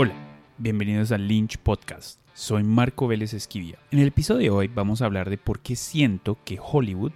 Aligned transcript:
Hola, 0.00 0.14
bienvenidos 0.58 1.10
al 1.10 1.26
Lynch 1.26 1.58
Podcast. 1.58 2.20
Soy 2.32 2.62
Marco 2.62 3.08
Vélez 3.08 3.34
Esquivia. 3.34 3.80
En 3.90 3.98
el 3.98 4.06
episodio 4.06 4.38
de 4.38 4.50
hoy 4.50 4.68
vamos 4.68 5.02
a 5.02 5.06
hablar 5.06 5.28
de 5.28 5.38
por 5.38 5.58
qué 5.58 5.74
siento 5.74 6.38
que 6.44 6.60
Hollywood, 6.62 7.10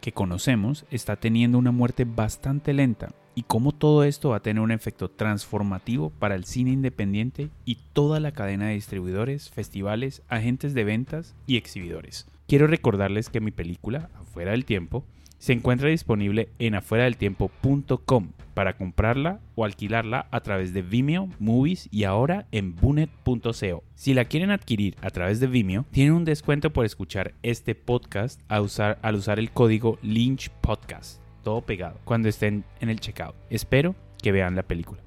que 0.00 0.12
conocemos, 0.12 0.84
está 0.92 1.16
teniendo 1.16 1.58
una 1.58 1.72
muerte 1.72 2.04
bastante 2.04 2.72
lenta 2.72 3.08
y 3.34 3.42
cómo 3.42 3.72
todo 3.72 4.04
esto 4.04 4.28
va 4.28 4.36
a 4.36 4.42
tener 4.42 4.62
un 4.62 4.70
efecto 4.70 5.10
transformativo 5.10 6.10
para 6.20 6.36
el 6.36 6.44
cine 6.44 6.70
independiente 6.70 7.50
y 7.64 7.78
toda 7.92 8.20
la 8.20 8.30
cadena 8.30 8.68
de 8.68 8.74
distribuidores, 8.74 9.50
festivales, 9.50 10.22
agentes 10.28 10.72
de 10.72 10.84
ventas 10.84 11.34
y 11.48 11.56
exhibidores. 11.56 12.28
Quiero 12.46 12.68
recordarles 12.68 13.28
que 13.28 13.40
mi 13.40 13.50
película, 13.50 14.08
Afuera 14.14 14.52
del 14.52 14.66
Tiempo, 14.66 15.04
se 15.40 15.54
encuentra 15.54 15.88
disponible 15.88 16.50
en 16.58 16.74
afueradeltiempo.com 16.74 18.28
para 18.52 18.76
comprarla 18.76 19.40
o 19.54 19.64
alquilarla 19.64 20.26
a 20.30 20.40
través 20.40 20.74
de 20.74 20.82
Vimeo, 20.82 21.30
Movies 21.38 21.88
y 21.90 22.04
ahora 22.04 22.46
en 22.52 22.76
Bunet.co. 22.76 23.82
Si 23.94 24.12
la 24.12 24.26
quieren 24.26 24.50
adquirir 24.50 24.96
a 25.00 25.08
través 25.08 25.40
de 25.40 25.46
Vimeo, 25.46 25.86
tienen 25.90 26.12
un 26.12 26.26
descuento 26.26 26.74
por 26.74 26.84
escuchar 26.84 27.32
este 27.42 27.74
podcast 27.74 28.42
al 28.48 28.64
usar, 28.64 29.38
el 29.38 29.50
código 29.50 29.98
Lynch 30.02 30.50
Podcast, 30.60 31.22
todo 31.42 31.62
pegado, 31.62 31.98
cuando 32.04 32.28
estén 32.28 32.64
en 32.80 32.90
el 32.90 33.00
checkout. 33.00 33.34
Espero 33.48 33.96
que 34.22 34.32
vean 34.32 34.56
la 34.56 34.64
película. 34.64 35.00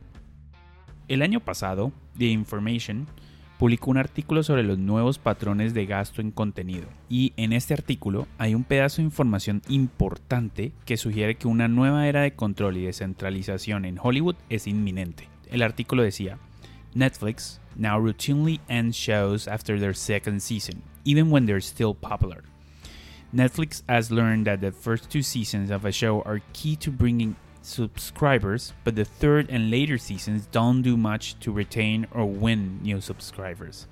El 1.07 1.21
año 1.21 1.41
pasado, 1.41 1.91
The 2.17 2.25
Information 2.25 3.05
publicó 3.63 3.91
un 3.91 3.97
artículo 3.97 4.43
sobre 4.43 4.63
los 4.63 4.77
nuevos 4.77 5.19
patrones 5.19 5.73
de 5.73 5.85
gasto 5.85 6.19
en 6.19 6.31
contenido. 6.31 6.83
Y 7.07 7.31
en 7.37 7.53
este 7.53 7.73
artículo 7.73 8.27
hay 8.37 8.55
un 8.55 8.65
pedazo 8.65 8.97
de 8.97 9.03
información 9.03 9.61
importante 9.69 10.73
que 10.83 10.97
sugiere 10.97 11.35
que 11.35 11.47
una 11.47 11.69
nueva 11.69 12.09
era 12.09 12.23
de 12.23 12.33
control 12.33 12.75
y 12.75 12.83
descentralización 12.83 13.85
en 13.85 13.97
Hollywood 14.03 14.35
es 14.49 14.67
inminente. 14.67 15.29
El 15.49 15.61
artículo 15.61 16.03
decía, 16.03 16.39
Netflix 16.93 17.61
now 17.77 17.97
routinely 17.97 18.59
ends 18.67 18.97
shows 18.97 19.47
after 19.47 19.79
their 19.79 19.95
second 19.95 20.41
season, 20.41 20.83
even 21.05 21.31
when 21.31 21.45
they're 21.45 21.61
still 21.61 21.95
popular. 21.95 22.43
Netflix 23.31 23.85
has 23.87 24.11
learned 24.11 24.45
that 24.45 24.59
the 24.59 24.73
first 24.73 25.09
two 25.09 25.23
seasons 25.23 25.71
of 25.71 25.85
a 25.85 25.91
show 25.93 26.21
are 26.25 26.41
key 26.51 26.75
to 26.75 26.91
bringing 26.91 27.37
subscribers, 27.63 28.73
but 28.83 28.95
the 28.95 29.05
third 29.05 29.49
and 29.49 29.71
later 29.71 29.97
seasons 29.97 30.47
don't 30.51 30.81
do 30.81 30.97
much 30.97 31.35
to 31.39 31.51
retain 31.51 32.07
or 32.11 32.25
win 32.25 32.81
new 32.83 33.01
subscribers. 33.01 33.87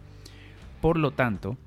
Por 0.81 0.97
lo 0.97 1.11
tanto, 1.11 1.57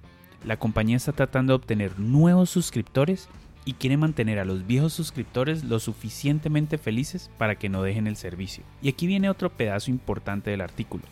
la 0.45 0.59
compañía 0.59 0.97
está 0.97 1.13
tratando 1.13 1.53
de 1.53 1.57
obtener 1.57 1.99
nuevos 1.99 2.51
suscriptores 2.51 3.29
y 3.65 3.75
quiere 3.75 3.97
mantener 3.97 4.39
a 4.39 4.45
los 4.45 4.67
viejos 4.67 4.93
suscriptores 4.93 5.65
lo 5.65 5.79
suficientemente 5.81 6.77
felices 6.77 7.31
para 7.39 7.57
que 7.57 7.69
no 7.69 7.83
dejen 7.83 8.07
el 8.07 8.17
servicio. 8.17 8.63
Y 8.83 8.89
aquí 8.89 9.07
viene 9.07 9.31
otro 9.31 9.51
pedazo 9.51 9.91
importante 9.91 10.51
del 10.51 10.61
artículo. 10.61 11.05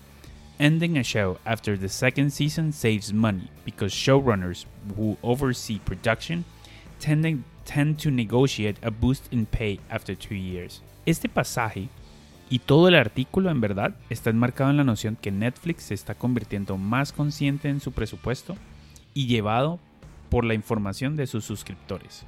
Ending 0.58 0.98
a 0.98 1.02
show 1.02 1.38
after 1.44 1.78
the 1.78 1.88
second 1.88 2.30
season 2.30 2.72
saves 2.72 3.12
money 3.12 3.48
because 3.64 3.94
showrunners 3.94 4.66
who 4.96 5.16
oversee 5.22 5.78
production 5.78 6.44
tend 7.02 7.44
tend 7.64 8.02
to 8.02 8.10
negotiate 8.10 8.78
a 8.82 8.90
boost 8.90 9.32
in 9.32 9.46
pay 9.46 9.80
after 9.88 10.16
two 10.16 10.34
years. 10.34 10.82
Este 11.06 11.28
pasaje 11.28 11.88
y 12.48 12.58
todo 12.60 12.88
el 12.88 12.94
artículo 12.94 13.50
en 13.50 13.60
verdad 13.60 13.94
está 14.10 14.30
enmarcado 14.30 14.70
en 14.70 14.76
la 14.76 14.84
noción 14.84 15.16
que 15.20 15.30
Netflix 15.30 15.84
se 15.84 15.94
está 15.94 16.14
convirtiendo 16.14 16.76
más 16.76 17.12
consciente 17.12 17.68
en 17.68 17.80
su 17.80 17.92
presupuesto 17.92 18.56
y 19.14 19.26
llevado 19.26 19.80
por 20.28 20.44
la 20.44 20.54
información 20.54 21.16
de 21.16 21.26
sus 21.26 21.44
suscriptores. 21.44 22.26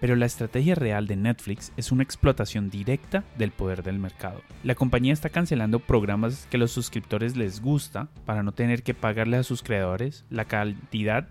Pero 0.00 0.14
la 0.14 0.26
estrategia 0.26 0.74
real 0.74 1.06
de 1.06 1.16
Netflix 1.16 1.72
es 1.76 1.90
una 1.90 2.04
explotación 2.04 2.70
directa 2.70 3.24
del 3.36 3.50
poder 3.50 3.82
del 3.82 3.98
mercado. 3.98 4.42
La 4.62 4.76
compañía 4.76 5.12
está 5.12 5.28
cancelando 5.28 5.80
programas 5.80 6.46
que 6.50 6.58
los 6.58 6.70
suscriptores 6.70 7.36
les 7.36 7.60
gusta 7.60 8.08
para 8.24 8.44
no 8.44 8.52
tener 8.52 8.82
que 8.84 8.94
pagarle 8.94 9.38
a 9.38 9.42
sus 9.42 9.62
creadores 9.62 10.24
la 10.30 10.44
cantidad 10.44 11.28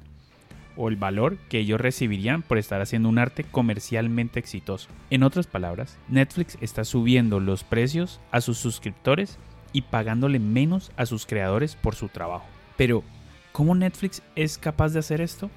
o 0.77 0.89
el 0.89 0.95
valor 0.95 1.37
que 1.49 1.59
ellos 1.59 1.81
recibirían 1.81 2.41
por 2.41 2.57
estar 2.57 2.81
haciendo 2.81 3.09
un 3.09 3.19
arte 3.19 3.43
comercialmente 3.43 4.39
exitoso. 4.39 4.89
En 5.09 5.23
otras 5.23 5.47
palabras, 5.47 5.97
Netflix 6.07 6.57
está 6.61 6.85
subiendo 6.85 7.39
los 7.39 7.63
precios 7.63 8.21
a 8.31 8.41
sus 8.41 8.57
suscriptores 8.57 9.37
y 9.73 9.81
pagándole 9.81 10.39
menos 10.39 10.91
a 10.95 11.05
sus 11.05 11.25
creadores 11.25 11.75
por 11.75 11.95
su 11.95 12.07
trabajo. 12.07 12.45
Pero, 12.77 13.03
¿cómo 13.51 13.75
Netflix 13.75 14.21
es 14.35 14.57
capaz 14.57 14.93
de 14.93 14.99
hacer 14.99 15.19
esto? 15.21 15.49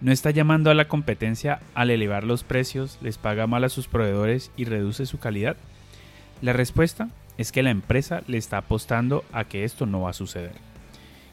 ¿No 0.00 0.12
está 0.12 0.30
llamando 0.30 0.70
a 0.70 0.74
la 0.74 0.86
competencia 0.86 1.60
al 1.74 1.90
elevar 1.90 2.22
los 2.22 2.44
precios, 2.44 2.98
les 3.02 3.18
paga 3.18 3.46
mal 3.48 3.64
a 3.64 3.68
sus 3.68 3.88
proveedores 3.88 4.52
y 4.56 4.64
reduce 4.64 5.06
su 5.06 5.18
calidad? 5.18 5.56
La 6.40 6.52
respuesta 6.52 7.08
es 7.36 7.50
que 7.50 7.62
la 7.62 7.70
empresa 7.70 8.22
le 8.26 8.38
está 8.38 8.58
apostando 8.58 9.24
a 9.32 9.44
que 9.44 9.64
esto 9.64 9.86
no 9.86 10.02
va 10.02 10.10
a 10.10 10.14
suceder. 10.14 10.52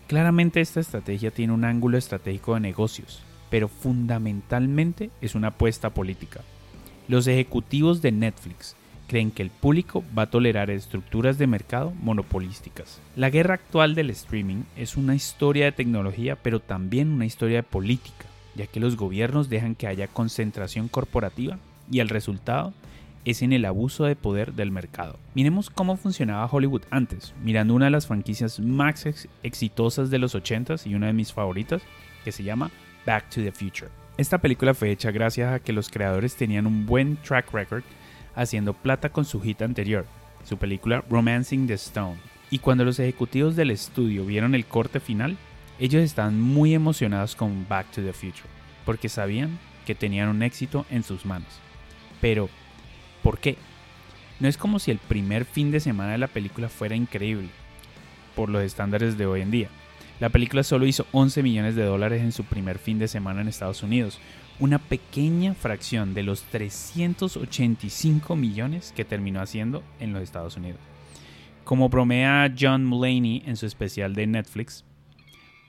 Claramente 0.08 0.62
esta 0.62 0.80
estrategia 0.80 1.32
tiene 1.32 1.54
un 1.54 1.66
ángulo 1.66 1.98
estratégico 1.98 2.54
de 2.54 2.60
negocios, 2.60 3.24
pero 3.56 3.70
fundamentalmente 3.70 5.12
es 5.22 5.34
una 5.34 5.48
apuesta 5.48 5.90
política. 5.90 6.42
Los 7.08 7.26
ejecutivos 7.26 8.02
de 8.02 8.12
Netflix 8.12 8.76
creen 9.08 9.32
que 9.32 9.44
el 9.44 9.50
público 9.50 10.04
va 10.14 10.24
a 10.24 10.30
tolerar 10.30 10.70
estructuras 10.70 11.38
de 11.38 11.48
mercado 11.48 11.94
monopolísticas. 12.02 13.00
La 13.16 13.30
guerra 13.30 13.54
actual 13.54 13.96
del 13.96 14.10
streaming 14.10 14.64
es 14.76 14.98
una 14.98 15.16
historia 15.16 15.64
de 15.64 15.72
tecnología, 15.72 16.36
pero 16.36 16.60
también 16.60 17.14
una 17.14 17.26
historia 17.26 17.60
de 17.60 17.64
política, 17.64 18.26
ya 18.56 18.68
que 18.68 18.82
los 18.82 18.98
gobiernos 18.98 19.48
dejan 19.48 19.76
que 19.76 19.88
haya 19.88 20.10
concentración 20.10 20.90
corporativa 20.90 21.58
y 21.90 22.02
el 22.02 22.10
resultado 22.10 22.74
es 23.24 23.42
en 23.42 23.54
el 23.54 23.64
abuso 23.64 24.04
de 24.04 24.18
poder 24.18 24.52
del 24.52 24.70
mercado. 24.70 25.18
Miremos 25.34 25.70
cómo 25.70 25.96
funcionaba 25.96 26.50
Hollywood 26.52 26.82
antes, 26.90 27.34
mirando 27.42 27.74
una 27.74 27.86
de 27.86 27.92
las 27.92 28.08
franquicias 28.08 28.60
más 28.60 29.06
exitosas 29.44 30.10
de 30.10 30.20
los 30.20 30.36
80s 30.36 30.86
y 30.86 30.94
una 30.94 31.08
de 31.08 31.14
mis 31.14 31.32
favoritas, 31.32 31.82
que 32.26 32.34
se 32.34 32.44
llama 32.44 32.70
Back 33.06 33.30
to 33.30 33.42
the 33.42 33.52
Future. 33.52 33.90
Esta 34.18 34.38
película 34.38 34.74
fue 34.74 34.92
hecha 34.92 35.12
gracias 35.12 35.54
a 35.54 35.60
que 35.60 35.74
los 35.74 35.90
creadores 35.90 36.36
tenían 36.36 36.68
un 36.68 36.86
buen 36.86 37.18
track 37.18 37.52
record 37.54 37.84
haciendo 38.36 38.74
plata 38.74 39.10
con 39.10 39.26
su 39.26 39.42
hit 39.42 39.62
anterior, 39.62 40.06
su 40.44 40.58
película 40.58 41.04
Romancing 41.10 41.68
the 41.68 41.74
Stone. 41.74 42.18
Y 42.50 42.60
cuando 42.60 42.86
los 42.86 43.00
ejecutivos 43.00 43.56
del 43.56 43.72
estudio 43.72 44.26
vieron 44.26 44.56
el 44.56 44.66
corte 44.66 45.00
final, 45.00 45.38
ellos 45.80 46.04
estaban 46.04 46.40
muy 46.40 46.74
emocionados 46.74 47.36
con 47.36 47.68
Back 47.68 47.92
to 47.92 48.02
the 48.02 48.14
Future, 48.14 48.50
porque 48.86 49.10
sabían 49.10 49.60
que 49.86 49.96
tenían 49.96 50.30
un 50.30 50.44
éxito 50.44 50.86
en 50.90 51.04
sus 51.04 51.26
manos. 51.26 51.60
Pero, 52.22 52.50
¿Por 53.26 53.40
qué? 53.40 53.58
No 54.40 54.48
es 54.48 54.56
como 54.56 54.78
si 54.78 54.92
el 54.92 55.00
primer 55.00 55.46
fin 55.46 55.72
de 55.72 55.80
semana 55.80 56.12
de 56.12 56.20
la 56.20 56.28
película 56.28 56.70
fuera 56.70 56.96
increíble, 56.96 57.50
por 58.36 58.50
los 58.50 58.62
estándares 58.62 59.18
de 59.18 59.26
hoy 59.26 59.42
en 59.42 59.50
día. 59.50 59.70
La 60.20 60.30
película 60.30 60.64
solo 60.64 60.86
hizo 60.86 61.06
11 61.12 61.44
millones 61.44 61.76
de 61.76 61.84
dólares 61.84 62.22
en 62.22 62.32
su 62.32 62.46
primer 62.46 62.80
fin 62.80 63.00
de 63.00 63.10
semana 63.10 63.42
en 63.42 63.50
Estados 63.50 63.84
Unidos, 63.84 64.20
una 64.60 64.80
pequeña 64.80 65.54
fracción 65.54 66.14
de 66.14 66.24
los 66.24 66.44
385 66.44 68.36
millones 68.38 68.94
que 68.96 69.04
terminó 69.04 69.42
haciendo 69.42 69.84
en 70.00 70.14
los 70.14 70.24
Estados 70.24 70.56
Unidos. 70.56 70.80
Como 71.66 71.90
bromea 71.90 72.54
John 72.58 72.86
Mulaney 72.86 73.44
en 73.46 73.58
su 73.58 73.66
especial 73.66 74.16
de 74.16 74.28
Netflix, 74.28 74.86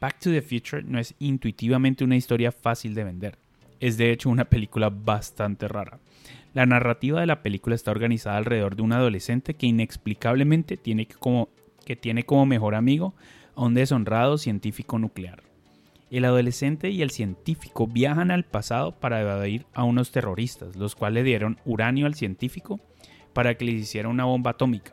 Back 0.01 0.21
to 0.21 0.31
the 0.31 0.43
Future 0.43 0.83
no 0.85 1.01
es 1.01 1.15
intuitivamente 1.19 2.05
una 2.05 2.17
historia 2.17 2.53
fácil 2.53 2.95
de 2.95 3.03
vender. 3.03 3.39
Es 3.81 3.97
de 3.97 4.13
hecho 4.13 4.31
una 4.31 4.45
película 4.45 4.91
bastante 4.91 5.67
rara. 5.67 5.99
La 6.55 6.67
narrativa 6.67 7.21
de 7.21 7.27
la 7.27 7.43
película 7.43 7.75
está 7.75 7.91
organizada 7.91 8.37
alrededor 8.37 8.77
de 8.77 8.83
un 8.83 8.93
adolescente 8.93 9.55
que 9.55 9.67
inexplicablemente 9.67 10.77
tiene 10.77 11.07
como, 11.07 11.49
que 11.85 11.97
tiene 11.97 12.25
como 12.25 12.47
mejor 12.47 12.75
amigo 12.77 13.15
a 13.57 13.65
un 13.65 13.75
deshonrado 13.75 14.39
científico 14.39 14.99
nuclear. 14.99 15.43
El 16.11 16.25
adolescente 16.25 16.91
y 16.91 17.03
el 17.03 17.11
científico 17.11 17.89
viajan 17.89 18.31
al 18.31 18.45
pasado 18.45 18.93
para 18.93 19.21
evadir 19.21 19.67
a 19.75 19.83
unos 19.83 20.13
terroristas, 20.13 20.77
los 20.77 20.95
cuales 20.95 21.25
le 21.25 21.29
dieron 21.29 21.59
uranio 21.65 22.07
al 22.07 22.15
científico 22.15 22.79
para 23.33 23.57
que 23.57 23.65
le 23.65 23.73
hiciera 23.73 24.09
una 24.09 24.25
bomba 24.25 24.53
atómica. 24.53 24.93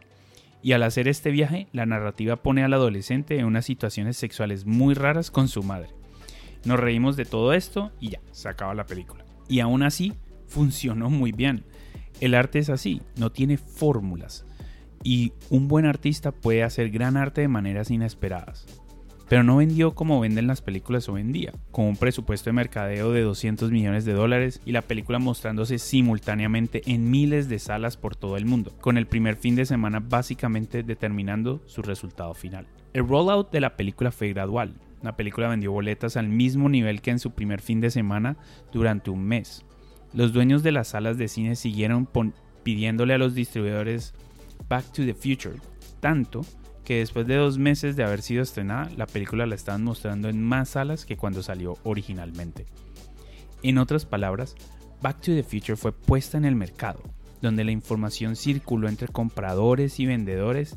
Y 0.64 0.72
al 0.72 0.82
hacer 0.84 1.08
este 1.08 1.30
viaje, 1.30 1.68
la 1.72 1.86
narrativa 1.86 2.38
pone 2.38 2.64
al 2.64 2.74
adolescente 2.74 3.38
en 3.38 3.46
unas 3.46 3.66
situaciones 3.66 4.18
sexuales 4.18 4.66
muy 4.66 4.96
raras 4.96 5.30
con 5.30 5.50
su 5.50 5.62
madre. 5.62 5.90
Nos 6.66 6.80
reímos 6.80 7.16
de 7.16 7.26
todo 7.26 7.54
esto 7.54 7.92
y 8.00 8.10
ya, 8.12 8.20
se 8.32 8.48
acaba 8.50 8.74
la 8.74 8.86
película. 8.86 9.26
Y 9.50 9.60
aún 9.60 9.84
así, 9.84 10.14
funcionó 10.48 11.10
muy 11.10 11.32
bien. 11.32 11.66
El 12.22 12.34
arte 12.34 12.60
es 12.60 12.70
así, 12.70 13.02
no 13.18 13.32
tiene 13.32 13.58
fórmulas. 13.58 14.46
Y 15.04 15.34
un 15.50 15.68
buen 15.68 15.86
artista 15.86 16.32
puede 16.32 16.64
hacer 16.64 16.90
gran 16.90 17.18
arte 17.18 17.42
de 17.42 17.48
maneras 17.48 17.92
inesperadas. 17.92 18.66
Pero 19.30 19.44
no 19.44 19.58
vendió 19.58 19.96
como 19.96 20.20
venden 20.20 20.48
las 20.48 20.62
películas 20.62 21.10
hoy 21.10 21.22
en 21.22 21.32
día, 21.32 21.54
con 21.72 21.86
un 21.86 21.98
presupuesto 21.98 22.50
de 22.50 22.54
mercadeo 22.54 23.12
de 23.12 23.22
200 23.22 23.72
millones 23.72 24.06
de 24.06 24.14
dólares 24.14 24.62
y 24.66 24.74
la 24.74 24.82
película 24.82 25.18
mostrándose 25.18 25.80
simultáneamente 25.80 26.84
en 26.86 27.10
miles 27.10 27.50
de 27.50 27.60
salas 27.60 27.98
por 27.98 28.16
todo 28.16 28.38
el 28.38 28.46
mundo, 28.46 28.72
con 28.80 28.98
el 28.98 29.08
primer 29.08 29.36
fin 29.36 29.56
de 29.56 29.66
semana 29.66 30.02
básicamente 30.02 30.84
determinando 30.84 31.62
su 31.66 31.82
resultado 31.82 32.34
final. 32.34 32.68
El 32.94 33.08
rollout 33.08 33.50
de 33.52 33.62
la 33.62 33.76
película 33.76 34.12
fue 34.12 34.30
gradual. 34.30 34.76
La 35.02 35.16
película 35.16 35.48
vendió 35.48 35.72
boletas 35.72 36.16
al 36.16 36.30
mismo 36.30 36.70
nivel 36.70 37.02
que 37.02 37.12
en 37.12 37.20
su 37.20 37.32
primer 37.32 37.60
fin 37.60 37.82
de 37.82 37.90
semana 37.90 38.38
durante 38.72 39.10
un 39.10 39.24
mes, 39.24 39.66
los 40.14 40.32
dueños 40.32 40.62
de 40.62 40.72
las 40.72 40.90
salas 40.90 41.18
de 41.18 41.28
cine 41.28 41.56
siguieron 41.56 42.08
pidiéndole 42.62 43.16
a 43.16 43.18
los 43.18 43.34
distribuidores 43.34 44.14
Back 44.68 44.92
to 44.94 45.06
the 45.06 45.14
Future, 45.14 45.60
tanto 46.00 46.42
que 46.84 47.00
después 47.00 47.26
de 47.28 47.36
dos 47.36 47.58
meses 47.58 47.96
de 47.96 48.04
haber 48.04 48.22
sido 48.22 48.44
estrenada, 48.44 48.90
la 48.98 49.08
película 49.08 49.46
la 49.46 49.56
estaban 49.56 49.84
mostrando 49.84 50.30
en 50.30 50.44
más 50.44 50.70
salas 50.70 51.06
que 51.06 51.18
cuando 51.18 51.42
salió 51.42 51.78
originalmente. 51.84 52.66
En 53.62 53.78
otras 53.78 54.06
palabras, 54.06 54.56
Back 55.02 55.22
to 55.22 55.32
the 55.34 55.44
Future 55.44 55.76
fue 55.76 55.92
puesta 55.92 56.38
en 56.38 56.46
el 56.46 56.56
mercado, 56.56 57.02
donde 57.42 57.64
la 57.64 57.72
información 57.72 58.36
circuló 58.36 58.88
entre 58.88 59.08
compradores 59.08 60.00
y 60.00 60.06
vendedores 60.06 60.76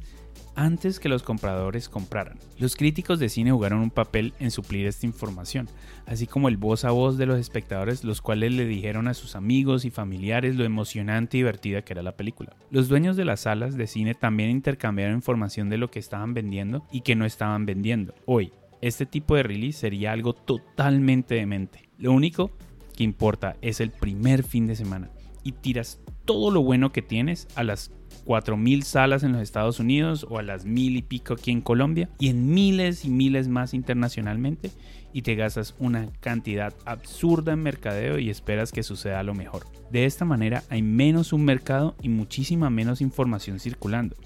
antes 0.54 0.98
que 0.98 1.08
los 1.08 1.22
compradores 1.22 1.88
compraran. 1.88 2.38
Los 2.58 2.76
críticos 2.76 3.18
de 3.18 3.28
cine 3.28 3.52
jugaron 3.52 3.80
un 3.80 3.90
papel 3.90 4.32
en 4.38 4.50
suplir 4.50 4.86
esta 4.86 5.06
información, 5.06 5.68
así 6.06 6.26
como 6.26 6.48
el 6.48 6.56
voz 6.56 6.84
a 6.84 6.90
voz 6.90 7.18
de 7.18 7.26
los 7.26 7.38
espectadores, 7.38 8.04
los 8.04 8.22
cuales 8.22 8.52
le 8.52 8.66
dijeron 8.66 9.08
a 9.08 9.14
sus 9.14 9.36
amigos 9.36 9.84
y 9.84 9.90
familiares 9.90 10.56
lo 10.56 10.64
emocionante 10.64 11.36
y 11.36 11.40
divertida 11.40 11.82
que 11.82 11.92
era 11.92 12.02
la 12.02 12.16
película. 12.16 12.56
Los 12.70 12.88
dueños 12.88 13.16
de 13.16 13.24
las 13.24 13.40
salas 13.40 13.76
de 13.76 13.86
cine 13.86 14.14
también 14.14 14.50
intercambiaron 14.50 15.16
información 15.16 15.68
de 15.68 15.78
lo 15.78 15.90
que 15.90 15.98
estaban 15.98 16.34
vendiendo 16.34 16.86
y 16.90 17.02
que 17.02 17.16
no 17.16 17.26
estaban 17.26 17.66
vendiendo. 17.66 18.14
Hoy, 18.24 18.52
este 18.80 19.06
tipo 19.06 19.36
de 19.36 19.42
release 19.42 19.78
sería 19.78 20.12
algo 20.12 20.32
totalmente 20.32 21.34
demente. 21.34 21.88
Lo 21.98 22.12
único 22.12 22.50
que 22.96 23.04
importa 23.04 23.56
es 23.62 23.80
el 23.80 23.90
primer 23.90 24.42
fin 24.42 24.66
de 24.66 24.76
semana 24.76 25.10
y 25.42 25.52
tiras 25.52 26.00
todo 26.24 26.50
lo 26.50 26.62
bueno 26.62 26.92
que 26.92 27.02
tienes 27.02 27.46
a 27.54 27.62
las 27.62 27.92
4.000 28.26 28.82
salas 28.82 29.22
en 29.22 29.32
los 29.32 29.42
Estados 29.42 29.78
Unidos 29.78 30.26
o 30.28 30.38
a 30.38 30.42
las 30.42 30.64
mil 30.64 30.96
y 30.96 31.02
pico 31.02 31.34
aquí 31.34 31.52
en 31.52 31.60
Colombia 31.60 32.08
y 32.18 32.28
en 32.28 32.52
miles 32.52 33.04
y 33.04 33.10
miles 33.10 33.48
más 33.48 33.72
internacionalmente 33.72 34.70
y 35.12 35.22
te 35.22 35.34
gastas 35.34 35.74
una 35.78 36.08
cantidad 36.20 36.74
absurda 36.84 37.52
en 37.52 37.62
mercadeo 37.62 38.18
y 38.18 38.28
esperas 38.28 38.72
que 38.72 38.82
suceda 38.82 39.22
lo 39.22 39.34
mejor. 39.34 39.64
De 39.90 40.04
esta 40.04 40.24
manera 40.24 40.62
hay 40.68 40.82
menos 40.82 41.32
un 41.32 41.44
mercado 41.44 41.94
y 42.02 42.08
muchísima 42.08 42.68
menos 42.68 43.00
información 43.00 43.60
circulando. 43.60 44.16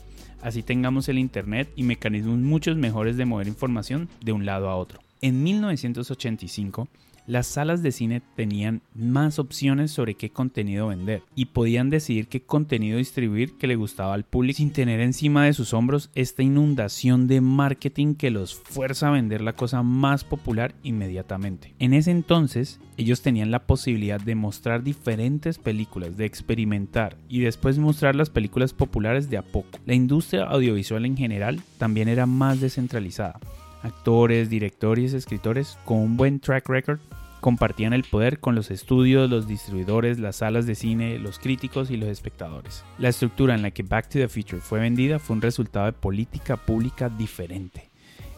Así 0.43 0.63
tengamos 0.63 1.09
el 1.09 1.19
Internet 1.19 1.71
y 1.77 1.83
mecanismos 1.83 2.39
muchos 2.39 2.77
mejores 2.77 3.17
de 3.17 3.27
mover 3.27 3.47
información 3.47 4.09
de 4.25 4.33
un 4.33 4.47
lado 4.47 4.71
a 4.71 4.77
otro. 4.77 5.01
En 5.21 5.43
1985, 5.43 6.89
las 7.31 7.47
salas 7.47 7.81
de 7.81 7.93
cine 7.93 8.23
tenían 8.35 8.83
más 8.93 9.39
opciones 9.39 9.93
sobre 9.93 10.15
qué 10.15 10.31
contenido 10.31 10.89
vender 10.89 11.23
y 11.37 11.47
podían 11.47 11.89
decidir 11.89 12.27
qué 12.27 12.43
contenido 12.43 12.99
distribuir 12.99 13.57
que 13.57 13.69
le 13.69 13.77
gustaba 13.77 14.15
al 14.15 14.25
público 14.25 14.57
sin 14.57 14.73
tener 14.73 15.01
encima 15.01 15.45
de 15.45 15.53
sus 15.53 15.73
hombros 15.73 16.11
esta 16.17 16.43
inundación 16.43 17.29
de 17.29 17.41
marketing 17.41 18.15
que 18.15 18.31
los 18.31 18.57
fuerza 18.57 19.09
a 19.09 19.13
vender 19.13 19.43
la 19.43 19.53
cosa 19.53 19.85
más 19.85 20.25
popular 20.25 20.75
inmediatamente. 20.83 21.73
En 21.79 21.95
ese 21.95 22.11
entonces, 22.11 22.81
ellos 22.97 23.23
tenían 23.23 23.53
la 23.53 23.61
posibilidad 23.61 24.21
de 24.21 24.35
mostrar 24.35 24.83
diferentes 24.83 25.59
películas, 25.59 26.17
de 26.17 26.25
experimentar 26.25 27.17
y 27.29 27.41
después 27.41 27.79
mostrar 27.79 28.17
las 28.17 28.29
películas 28.29 28.73
populares 28.73 29.31
de 29.31 29.39
a 29.39 29.43
poco. 29.43 29.79
La 29.87 29.95
industria 29.95 30.47
audiovisual 30.47 31.07
en 31.07 31.17
general 31.17 31.61
también 31.79 32.09
era 32.09 32.27
más 32.27 32.61
descentralizada 32.61 33.39
actores, 33.83 34.51
directores, 34.51 35.15
escritores 35.15 35.79
con 35.87 35.99
un 35.99 36.17
buen 36.17 36.39
track 36.39 36.69
record 36.69 36.99
compartían 37.41 37.93
el 37.93 38.05
poder 38.05 38.39
con 38.39 38.55
los 38.55 38.71
estudios, 38.71 39.31
los 39.31 39.49
distribuidores, 39.49 40.19
las 40.19 40.37
salas 40.37 40.67
de 40.67 40.75
cine, 40.75 41.19
los 41.19 41.39
críticos 41.39 41.91
y 41.91 41.97
los 41.97 42.09
espectadores. 42.09 42.85
La 42.99 43.09
estructura 43.09 43.55
en 43.55 43.63
la 43.63 43.71
que 43.71 43.83
Back 43.83 44.09
to 44.09 44.19
the 44.19 44.29
Future 44.29 44.61
fue 44.61 44.81
vendida 44.81 45.19
fue 45.19 45.37
un 45.37 45.43
resultado 45.43 45.87
de 45.87 45.93
política 45.93 46.57
pública 46.57 47.09
diferente. 47.09 47.91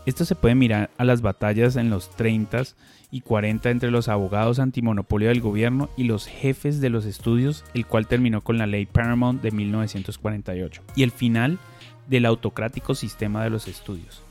Esto 0.04 0.25
se 0.25 0.34
puede 0.34 0.56
mirar 0.56 0.90
a 0.99 1.04
las 1.04 1.22
batallas 1.22 1.76
en 1.76 1.88
los 1.88 2.10
30 2.16 2.62
y 3.12 3.20
40 3.20 3.70
entre 3.70 3.90
los 3.90 4.08
abogados 4.08 4.58
antimonopolio 4.58 5.28
del 5.28 5.40
gobierno 5.40 5.90
y 5.96 6.04
los 6.04 6.26
jefes 6.26 6.81
de 6.81 6.90
los 6.90 7.04
estudios, 7.04 7.64
el 7.75 7.87
cual 7.87 8.08
terminó 8.08 8.40
con 8.40 8.58
la 8.58 8.66
ley 8.66 8.87
Paramount 8.87 9.43
de 9.43 9.52
1948, 9.52 10.82
y 10.96 11.04
el 11.04 11.12
final 11.12 11.58
del 12.08 12.26
autocrático 12.26 12.94
sistema 12.96 13.44
de 13.44 13.50
los 13.50 13.69
estudios. 13.69 14.22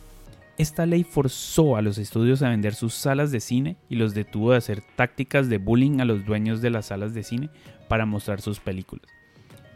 Esta 0.61 0.85
ley 0.85 1.03
forzó 1.03 1.75
a 1.75 1.81
los 1.81 1.97
estudios 1.97 2.43
a 2.43 2.49
vender 2.49 2.75
sus 2.75 2.93
salas 2.93 3.31
de 3.31 3.39
cine 3.39 3.77
y 3.89 3.95
los 3.95 4.13
detuvo 4.13 4.51
de 4.51 4.57
hacer 4.57 4.83
tácticas 4.95 5.49
de 5.49 5.57
bullying 5.57 6.01
a 6.01 6.05
los 6.05 6.23
dueños 6.23 6.61
de 6.61 6.69
las 6.69 6.85
salas 6.85 7.15
de 7.15 7.23
cine 7.23 7.49
para 7.87 8.05
mostrar 8.05 8.41
sus 8.41 8.59
películas. 8.59 9.07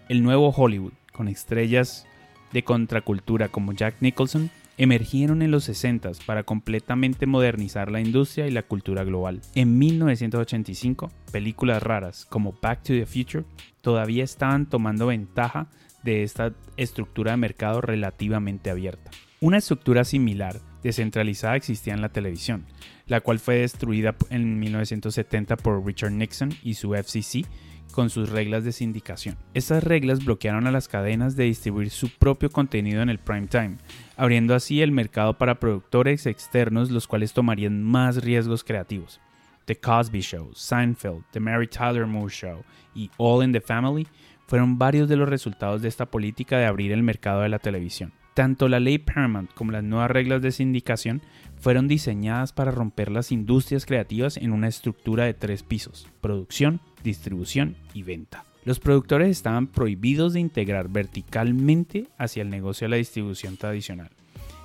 El 0.10 0.22
nuevo 0.22 0.52
Hollywood, 0.52 0.94
con 1.12 1.28
estrellas 1.28 2.06
de 2.54 2.64
contracultura 2.64 3.48
como 3.48 3.74
Jack 3.74 3.96
Nicholson, 4.00 4.52
emergieron 4.78 5.42
en 5.42 5.50
los 5.50 5.64
60 5.64 6.12
para 6.28 6.44
completamente 6.44 7.26
modernizar 7.26 7.90
la 7.90 8.00
industria 8.00 8.46
y 8.46 8.52
la 8.52 8.62
cultura 8.62 9.04
global. 9.04 9.42
En 9.56 9.80
1985, 9.80 11.10
películas 11.32 11.82
raras 11.82 12.28
como 12.30 12.56
Back 12.62 12.84
to 12.84 12.94
the 12.94 13.08
Future 13.08 13.44
todavía 13.82 14.24
estaban 14.24 14.68
tomando 14.68 15.08
ventaja 15.08 15.66
de 16.04 16.22
esta 16.22 16.54
estructura 16.78 17.32
de 17.32 17.38
mercado 17.38 17.82
relativamente 17.82 18.70
abierta. 18.70 19.10
Una 19.42 19.58
estructura 19.58 20.04
similar 20.04 20.60
descentralizada 20.86 21.56
existía 21.56 21.96
en 21.96 22.02
la 22.02 22.10
televisión, 22.10 22.68
la 23.08 23.20
cual 23.20 23.40
fue 23.40 23.56
destruida 23.56 24.16
en 24.30 24.60
1970 24.60 25.58
por 25.58 25.84
Richard 25.84 26.12
Nixon 26.12 26.54
y 26.62 26.76
su 26.76 26.94
FCC 26.94 27.48
con 27.92 28.12
sus 28.12 28.30
reglas 28.30 28.64
de 28.64 28.72
sindicación. 28.72 29.36
Estas 29.56 29.84
reglas 29.84 30.24
bloquearon 30.24 30.68
a 30.68 30.72
las 30.72 30.88
cadenas 30.88 31.36
de 31.36 31.46
distribuir 31.46 31.90
su 31.90 32.10
propio 32.10 32.52
contenido 32.52 33.02
en 33.02 33.10
el 33.10 33.18
prime 33.18 33.48
time, 33.48 33.78
abriendo 34.16 34.54
así 34.54 34.84
el 34.84 34.92
mercado 34.92 35.40
para 35.40 35.60
productores 35.60 36.28
externos 36.28 36.92
los 36.92 37.08
cuales 37.08 37.34
tomarían 37.34 37.82
más 37.82 38.24
riesgos 38.24 38.64
creativos. 38.64 39.20
The 39.66 39.78
Cosby 39.78 40.22
Show, 40.22 40.52
Seinfeld, 40.54 41.24
The 41.32 41.40
Mary 41.40 41.68
Tyler 41.68 42.06
Moore 42.06 42.32
Show 42.32 42.64
y 42.94 43.10
All 43.18 43.44
in 43.44 43.54
the 43.54 43.62
Family 43.62 44.08
fueron 44.46 44.78
varios 44.78 45.10
de 45.10 45.16
los 45.16 45.28
resultados 45.28 45.82
de 45.82 45.88
esta 45.88 46.06
política 46.06 46.60
de 46.60 46.66
abrir 46.66 46.92
el 46.92 47.02
mercado 47.02 47.42
de 47.42 47.50
la 47.50 47.58
televisión. 47.58 48.14
Tanto 48.36 48.68
la 48.68 48.82
ley 48.82 48.98
Paramount 48.98 49.50
como 49.54 49.72
las 49.72 49.84
nuevas 49.86 50.12
reglas 50.12 50.42
de 50.42 50.52
sindicación 50.52 51.22
fueron 51.58 51.88
diseñadas 51.88 52.52
para 52.52 52.70
romper 52.70 53.10
las 53.10 53.32
industrias 53.32 53.86
creativas 53.86 54.36
en 54.36 54.52
una 54.52 54.68
estructura 54.68 55.24
de 55.24 55.34
tres 55.34 55.64
pisos, 55.64 56.06
producción, 56.20 56.82
distribución 57.02 57.78
y 57.94 58.04
venta. 58.04 58.44
Los 58.66 58.82
productores 58.82 59.30
estaban 59.30 59.68
prohibidos 59.68 60.34
de 60.34 60.42
integrar 60.42 60.90
verticalmente 60.90 62.10
hacia 62.18 62.42
el 62.42 62.50
negocio 62.50 62.86
de 62.86 62.90
la 62.90 62.98
distribución 62.98 63.56
tradicional. 63.56 64.10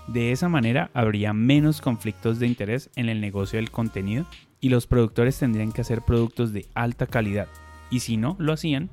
De 0.09 0.33
esa 0.33 0.49
manera 0.49 0.91
habría 0.93 1.33
menos 1.33 1.81
conflictos 1.81 2.41
de 2.41 2.49
interés 2.49 2.91
en 2.97 3.09
el 3.09 3.21
negocio 3.21 3.61
del 3.61 3.71
contenido 3.71 4.27
y 4.61 4.71
los 4.71 4.89
productores 4.89 5.39
tendrían 5.39 5.71
que 5.71 5.83
hacer 5.83 6.03
productos 6.03 6.53
de 6.53 6.67
alta 6.75 7.07
calidad. 7.07 7.47
Y 7.89 8.01
si 8.01 8.17
no 8.17 8.35
lo 8.41 8.53
hacían, 8.53 8.91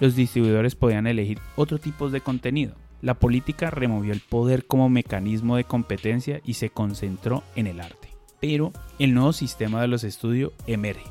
los 0.00 0.16
distribuidores 0.16 0.74
podían 0.74 1.06
elegir 1.06 1.38
otro 1.56 1.78
tipo 1.78 2.10
de 2.10 2.20
contenido, 2.20 2.74
la 3.02 3.14
política 3.14 3.70
removió 3.70 4.12
el 4.12 4.20
poder 4.20 4.66
como 4.66 4.88
mecanismo 4.88 5.56
de 5.56 5.64
competencia 5.64 6.40
y 6.44 6.54
se 6.54 6.70
concentró 6.70 7.42
en 7.56 7.66
el 7.66 7.80
arte. 7.80 8.08
Pero 8.40 8.72
el 8.98 9.14
nuevo 9.14 9.32
sistema 9.32 9.80
de 9.80 9.88
los 9.88 10.04
estudios 10.04 10.52
emerge. 10.66 11.06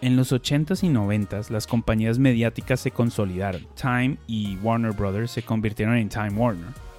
En 0.00 0.16
los 0.16 0.32
80s 0.32 0.82
y 0.82 0.88
90s 0.88 1.50
las 1.50 1.66
compañías 1.66 2.18
mediáticas 2.18 2.80
se 2.80 2.90
consolidaron. 2.90 3.66
Time 3.74 4.16
y 4.26 4.56
Warner 4.56 4.92
Brothers 4.92 5.30
se 5.30 5.42
convirtieron 5.42 5.96
en 5.96 6.08
Time 6.08 6.30
Warner 6.30 6.89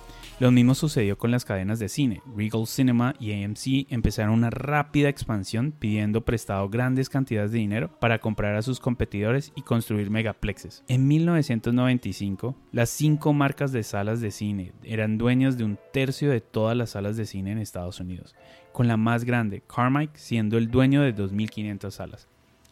lo 0.42 0.50
mismo 0.50 0.74
sucedió 0.74 1.20
con 1.20 1.30
las 1.30 1.46
cadenas 1.46 1.78
de 1.78 1.88
cine. 1.88 2.24
Regal 2.36 2.66
Cinema 2.66 3.14
y 3.20 3.32
AMC 3.32 3.86
empezaron 3.92 4.34
una 4.34 4.50
rápida 4.50 5.08
expansión 5.08 5.72
pidiendo 5.72 6.26
prestado 6.26 6.68
grandes 6.68 7.10
cantidades 7.10 7.52
de 7.52 7.60
dinero 7.60 7.92
para 8.00 8.18
comprar 8.18 8.56
a 8.56 8.64
sus 8.64 8.80
competidores 8.80 9.54
y 9.56 9.62
construir 9.62 10.10
megaplexes. 10.10 10.84
En 10.88 11.08
1995, 11.08 12.56
las 12.72 12.90
cinco 12.90 13.34
marcas 13.34 13.72
de 13.72 13.84
salas 13.84 14.20
de 14.20 14.32
cine 14.32 14.72
eran 14.84 15.20
dueñas 15.20 15.60
de 15.60 15.64
un 15.64 15.78
tercio 15.94 16.32
de 16.32 16.42
todas 16.42 16.76
las 16.76 16.90
salas 16.90 17.18
de 17.18 17.28
cine 17.28 17.52
en 17.52 17.60
Estados 17.60 18.00
Unidos, 18.00 18.34
con 18.72 18.88
la 18.88 18.98
más 18.98 19.26
grande, 19.26 19.62
Carmike, 19.68 20.18
siendo 20.18 20.58
el 20.58 20.72
dueño 20.72 21.04
de 21.04 21.16
2.500 21.16 21.92
salas. 21.92 22.28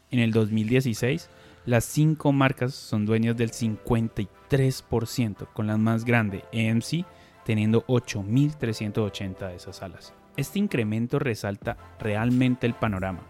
En 0.10 0.18
el 0.18 0.32
2016, 0.32 1.30
las 1.68 1.86
cinco 1.86 2.32
marcas 2.32 2.74
son 2.74 3.06
dueños 3.06 3.38
del 3.38 3.52
53%, 3.52 5.48
con 5.54 5.68
la 5.68 5.78
más 5.78 6.04
grande, 6.04 6.46
AMC, 6.52 7.06
teniendo 7.50 7.84
8.380 7.88 9.50
de 9.50 9.56
esas 9.56 9.78
salas. 9.78 10.14
Este 10.38 10.60
incremento 10.60 11.18
resalta 11.18 11.78
realmente 12.00 12.68
el 12.68 12.76
panorama. 12.76 13.22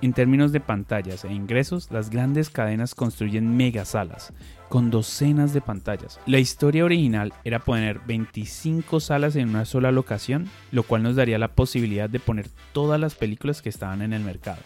En 0.00 0.14
términos 0.14 0.50
de 0.50 0.58
pantallas 0.58 1.24
e 1.24 1.32
ingresos, 1.32 1.88
las 1.92 2.10
grandes 2.10 2.50
cadenas 2.50 2.96
construyen 2.96 3.56
megasalas, 3.56 4.32
con 4.68 4.90
docenas 4.90 5.52
de 5.52 5.60
pantallas. 5.60 6.18
La 6.26 6.40
historia 6.40 6.84
original 6.84 7.32
era 7.44 7.60
poner 7.60 8.00
25 8.00 8.98
salas 8.98 9.36
en 9.36 9.50
una 9.50 9.64
sola 9.64 9.92
locación, 9.92 10.50
lo 10.72 10.82
cual 10.82 11.04
nos 11.04 11.14
daría 11.14 11.38
la 11.38 11.54
posibilidad 11.54 12.10
de 12.10 12.18
poner 12.18 12.48
todas 12.72 12.98
las 12.98 13.14
películas 13.14 13.62
que 13.62 13.68
estaban 13.68 14.02
en 14.02 14.12
el 14.12 14.24
mercado. 14.24 14.58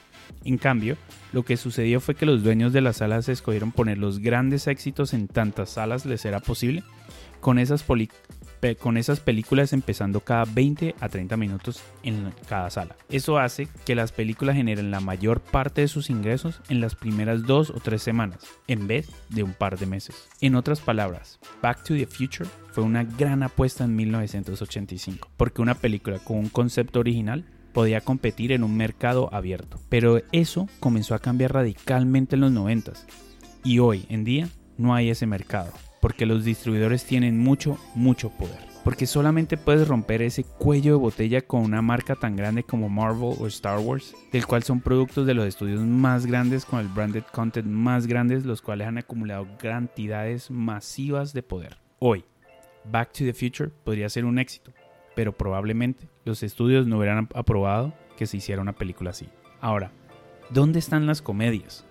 En 0.42 0.56
cambio, 0.56 0.96
lo 1.34 1.44
que 1.44 1.58
sucedió 1.58 2.00
fue 2.00 2.14
que 2.14 2.24
los 2.24 2.42
dueños 2.42 2.72
de 2.72 2.80
las 2.80 2.96
salas 2.96 3.28
escogieron 3.28 3.72
poner 3.72 3.98
los 3.98 4.20
grandes 4.20 4.66
éxitos 4.68 5.12
en 5.12 5.28
tantas 5.28 5.68
salas 5.68 6.06
les 6.06 6.24
era 6.24 6.40
posible. 6.40 6.82
Con 7.42 7.58
esas 7.58 7.82
con 8.74 8.96
esas 8.96 9.20
películas 9.20 9.72
empezando 9.72 10.20
cada 10.20 10.44
20 10.44 10.96
a 10.98 11.08
30 11.08 11.36
minutos 11.36 11.82
en 12.02 12.32
cada 12.48 12.70
sala. 12.70 12.96
Eso 13.08 13.38
hace 13.38 13.68
que 13.84 13.94
las 13.94 14.12
películas 14.12 14.56
generen 14.56 14.90
la 14.90 15.00
mayor 15.00 15.40
parte 15.40 15.82
de 15.82 15.88
sus 15.88 16.10
ingresos 16.10 16.60
en 16.68 16.80
las 16.80 16.96
primeras 16.96 17.44
dos 17.44 17.70
o 17.70 17.80
tres 17.80 18.02
semanas, 18.02 18.40
en 18.66 18.88
vez 18.88 19.08
de 19.28 19.42
un 19.42 19.52
par 19.52 19.78
de 19.78 19.86
meses. 19.86 20.28
En 20.40 20.56
otras 20.56 20.80
palabras, 20.80 21.38
Back 21.62 21.84
to 21.84 21.94
the 21.94 22.06
Future 22.06 22.48
fue 22.72 22.82
una 22.82 23.04
gran 23.04 23.42
apuesta 23.42 23.84
en 23.84 23.94
1985, 23.94 25.30
porque 25.36 25.62
una 25.62 25.74
película 25.74 26.18
con 26.18 26.38
un 26.38 26.48
concepto 26.48 27.00
original 27.00 27.44
podía 27.72 28.00
competir 28.00 28.52
en 28.52 28.64
un 28.64 28.76
mercado 28.76 29.28
abierto. 29.32 29.78
Pero 29.88 30.22
eso 30.32 30.68
comenzó 30.80 31.14
a 31.14 31.18
cambiar 31.18 31.52
radicalmente 31.52 32.34
en 32.34 32.40
los 32.40 32.52
90 32.52 32.92
y 33.64 33.80
hoy 33.80 34.06
en 34.08 34.24
día 34.24 34.48
no 34.78 34.94
hay 34.94 35.10
ese 35.10 35.26
mercado 35.26 35.72
porque 36.00 36.26
los 36.26 36.44
distribuidores 36.44 37.04
tienen 37.04 37.38
mucho, 37.38 37.78
mucho 37.94 38.30
poder. 38.30 38.58
Porque 38.84 39.06
solamente 39.06 39.56
puedes 39.56 39.88
romper 39.88 40.22
ese 40.22 40.44
cuello 40.44 40.92
de 40.92 40.98
botella 40.98 41.42
con 41.42 41.62
una 41.62 41.82
marca 41.82 42.14
tan 42.14 42.36
grande 42.36 42.62
como 42.62 42.88
Marvel 42.88 43.34
o 43.38 43.46
Star 43.48 43.80
Wars, 43.80 44.14
del 44.30 44.46
cual 44.46 44.62
son 44.62 44.80
productos 44.80 45.26
de 45.26 45.34
los 45.34 45.46
estudios 45.46 45.80
más 45.80 46.24
grandes 46.26 46.64
con 46.64 46.78
el 46.78 46.86
branded 46.86 47.24
content 47.32 47.66
más 47.66 48.06
grandes, 48.06 48.44
los 48.44 48.62
cuales 48.62 48.86
han 48.86 48.98
acumulado 48.98 49.48
cantidades 49.58 50.50
masivas 50.52 51.32
de 51.32 51.42
poder. 51.42 51.78
Hoy, 51.98 52.24
Back 52.84 53.12
to 53.12 53.24
the 53.24 53.34
Future 53.34 53.70
podría 53.82 54.08
ser 54.08 54.24
un 54.24 54.38
éxito, 54.38 54.72
pero 55.16 55.36
probablemente 55.36 56.08
los 56.24 56.42
estudios 56.42 56.86
no 56.86 56.98
hubieran 56.98 57.28
aprobado 57.34 57.92
que 58.16 58.26
se 58.26 58.36
hiciera 58.36 58.62
una 58.62 58.74
película 58.74 59.10
así. 59.10 59.28
Ahora, 59.60 59.90
¿dónde 60.50 60.78
están 60.78 61.06
las 61.06 61.22
comedias? 61.22 61.84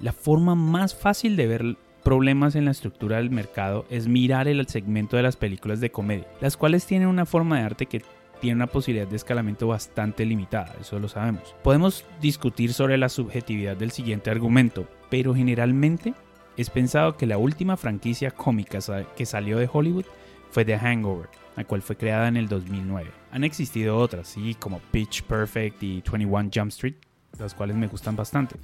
La 0.00 0.12
forma 0.12 0.54
más 0.54 0.94
fácil 0.94 1.36
de 1.36 1.46
ver 1.46 1.76
problemas 2.04 2.54
en 2.54 2.66
la 2.66 2.70
estructura 2.70 3.16
del 3.16 3.30
mercado 3.30 3.86
es 3.88 4.06
mirar 4.06 4.46
el 4.46 4.64
segmento 4.68 5.16
de 5.16 5.22
las 5.22 5.36
películas 5.36 5.80
de 5.80 5.90
comedia, 5.90 6.28
las 6.40 6.56
cuales 6.56 6.86
tienen 6.86 7.08
una 7.08 7.26
forma 7.26 7.58
de 7.58 7.64
arte 7.64 7.86
que 7.86 8.02
tiene 8.40 8.56
una 8.56 8.66
posibilidad 8.66 9.08
de 9.08 9.16
escalamiento 9.16 9.66
bastante 9.66 10.26
limitada, 10.26 10.74
eso 10.78 10.98
lo 10.98 11.08
sabemos. 11.08 11.54
Podemos 11.62 12.04
discutir 12.20 12.74
sobre 12.74 12.98
la 12.98 13.08
subjetividad 13.08 13.76
del 13.76 13.90
siguiente 13.90 14.30
argumento, 14.30 14.86
pero 15.08 15.34
generalmente 15.34 16.12
es 16.58 16.68
pensado 16.68 17.16
que 17.16 17.26
la 17.26 17.38
última 17.38 17.78
franquicia 17.78 18.30
cómica 18.30 18.78
que 19.16 19.26
salió 19.26 19.58
de 19.58 19.68
Hollywood 19.72 20.04
fue 20.50 20.66
The 20.66 20.78
Hangover, 20.78 21.30
la 21.56 21.64
cual 21.64 21.80
fue 21.80 21.96
creada 21.96 22.28
en 22.28 22.36
el 22.36 22.48
2009. 22.48 23.10
Han 23.32 23.44
existido 23.44 23.96
otras, 23.96 24.28
sí, 24.28 24.54
como 24.60 24.78
Pitch 24.90 25.22
Perfect 25.22 25.82
y 25.82 26.02
21 26.02 26.50
Jump 26.54 26.68
Street, 26.68 26.96
las 27.38 27.54
cuales 27.54 27.76
me 27.76 27.86
gustan 27.86 28.14
bastante, 28.14 28.56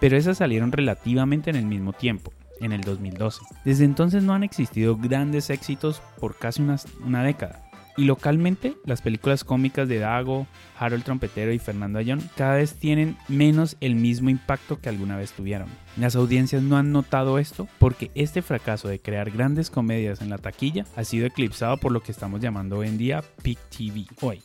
pero 0.00 0.16
esas 0.16 0.38
salieron 0.38 0.72
relativamente 0.72 1.50
en 1.50 1.56
el 1.56 1.66
mismo 1.66 1.92
tiempo 1.92 2.32
en 2.60 2.72
el 2.72 2.82
2012. 2.82 3.40
Desde 3.64 3.84
entonces 3.84 4.22
no 4.22 4.34
han 4.34 4.42
existido 4.42 4.96
grandes 4.96 5.50
éxitos 5.50 6.02
por 6.18 6.36
casi 6.36 6.62
una, 6.62 7.22
década. 7.22 7.64
Y 7.96 8.04
localmente, 8.04 8.76
las 8.84 9.02
películas 9.02 9.42
cómicas 9.42 9.88
de 9.88 9.98
Dago, 9.98 10.46
Harold 10.78 11.02
Trompetero 11.02 11.52
y 11.52 11.58
Fernando 11.58 11.98
Ayón 11.98 12.22
cada 12.36 12.54
vez 12.54 12.74
tienen 12.74 13.16
menos 13.26 13.76
el 13.80 13.96
mismo 13.96 14.30
impacto 14.30 14.80
que 14.80 14.88
alguna 14.88 15.16
vez 15.16 15.32
tuvieron. 15.32 15.68
Las 15.96 16.14
audiencias 16.14 16.62
no 16.62 16.76
han 16.76 16.92
notado 16.92 17.40
esto 17.40 17.66
porque 17.80 18.12
este 18.14 18.40
fracaso 18.40 18.86
de 18.86 19.00
crear 19.00 19.32
grandes 19.32 19.68
comedias 19.68 20.22
en 20.22 20.30
la 20.30 20.38
taquilla 20.38 20.84
ha 20.94 21.02
sido 21.02 21.26
eclipsado 21.26 21.76
por 21.76 21.90
lo 21.90 22.00
que 22.00 22.12
estamos 22.12 22.40
llamando 22.40 22.78
hoy 22.78 22.86
en 22.86 22.98
día 22.98 23.24
Peak 23.42 23.58
TV. 23.68 24.04
Hoy, 24.20 24.42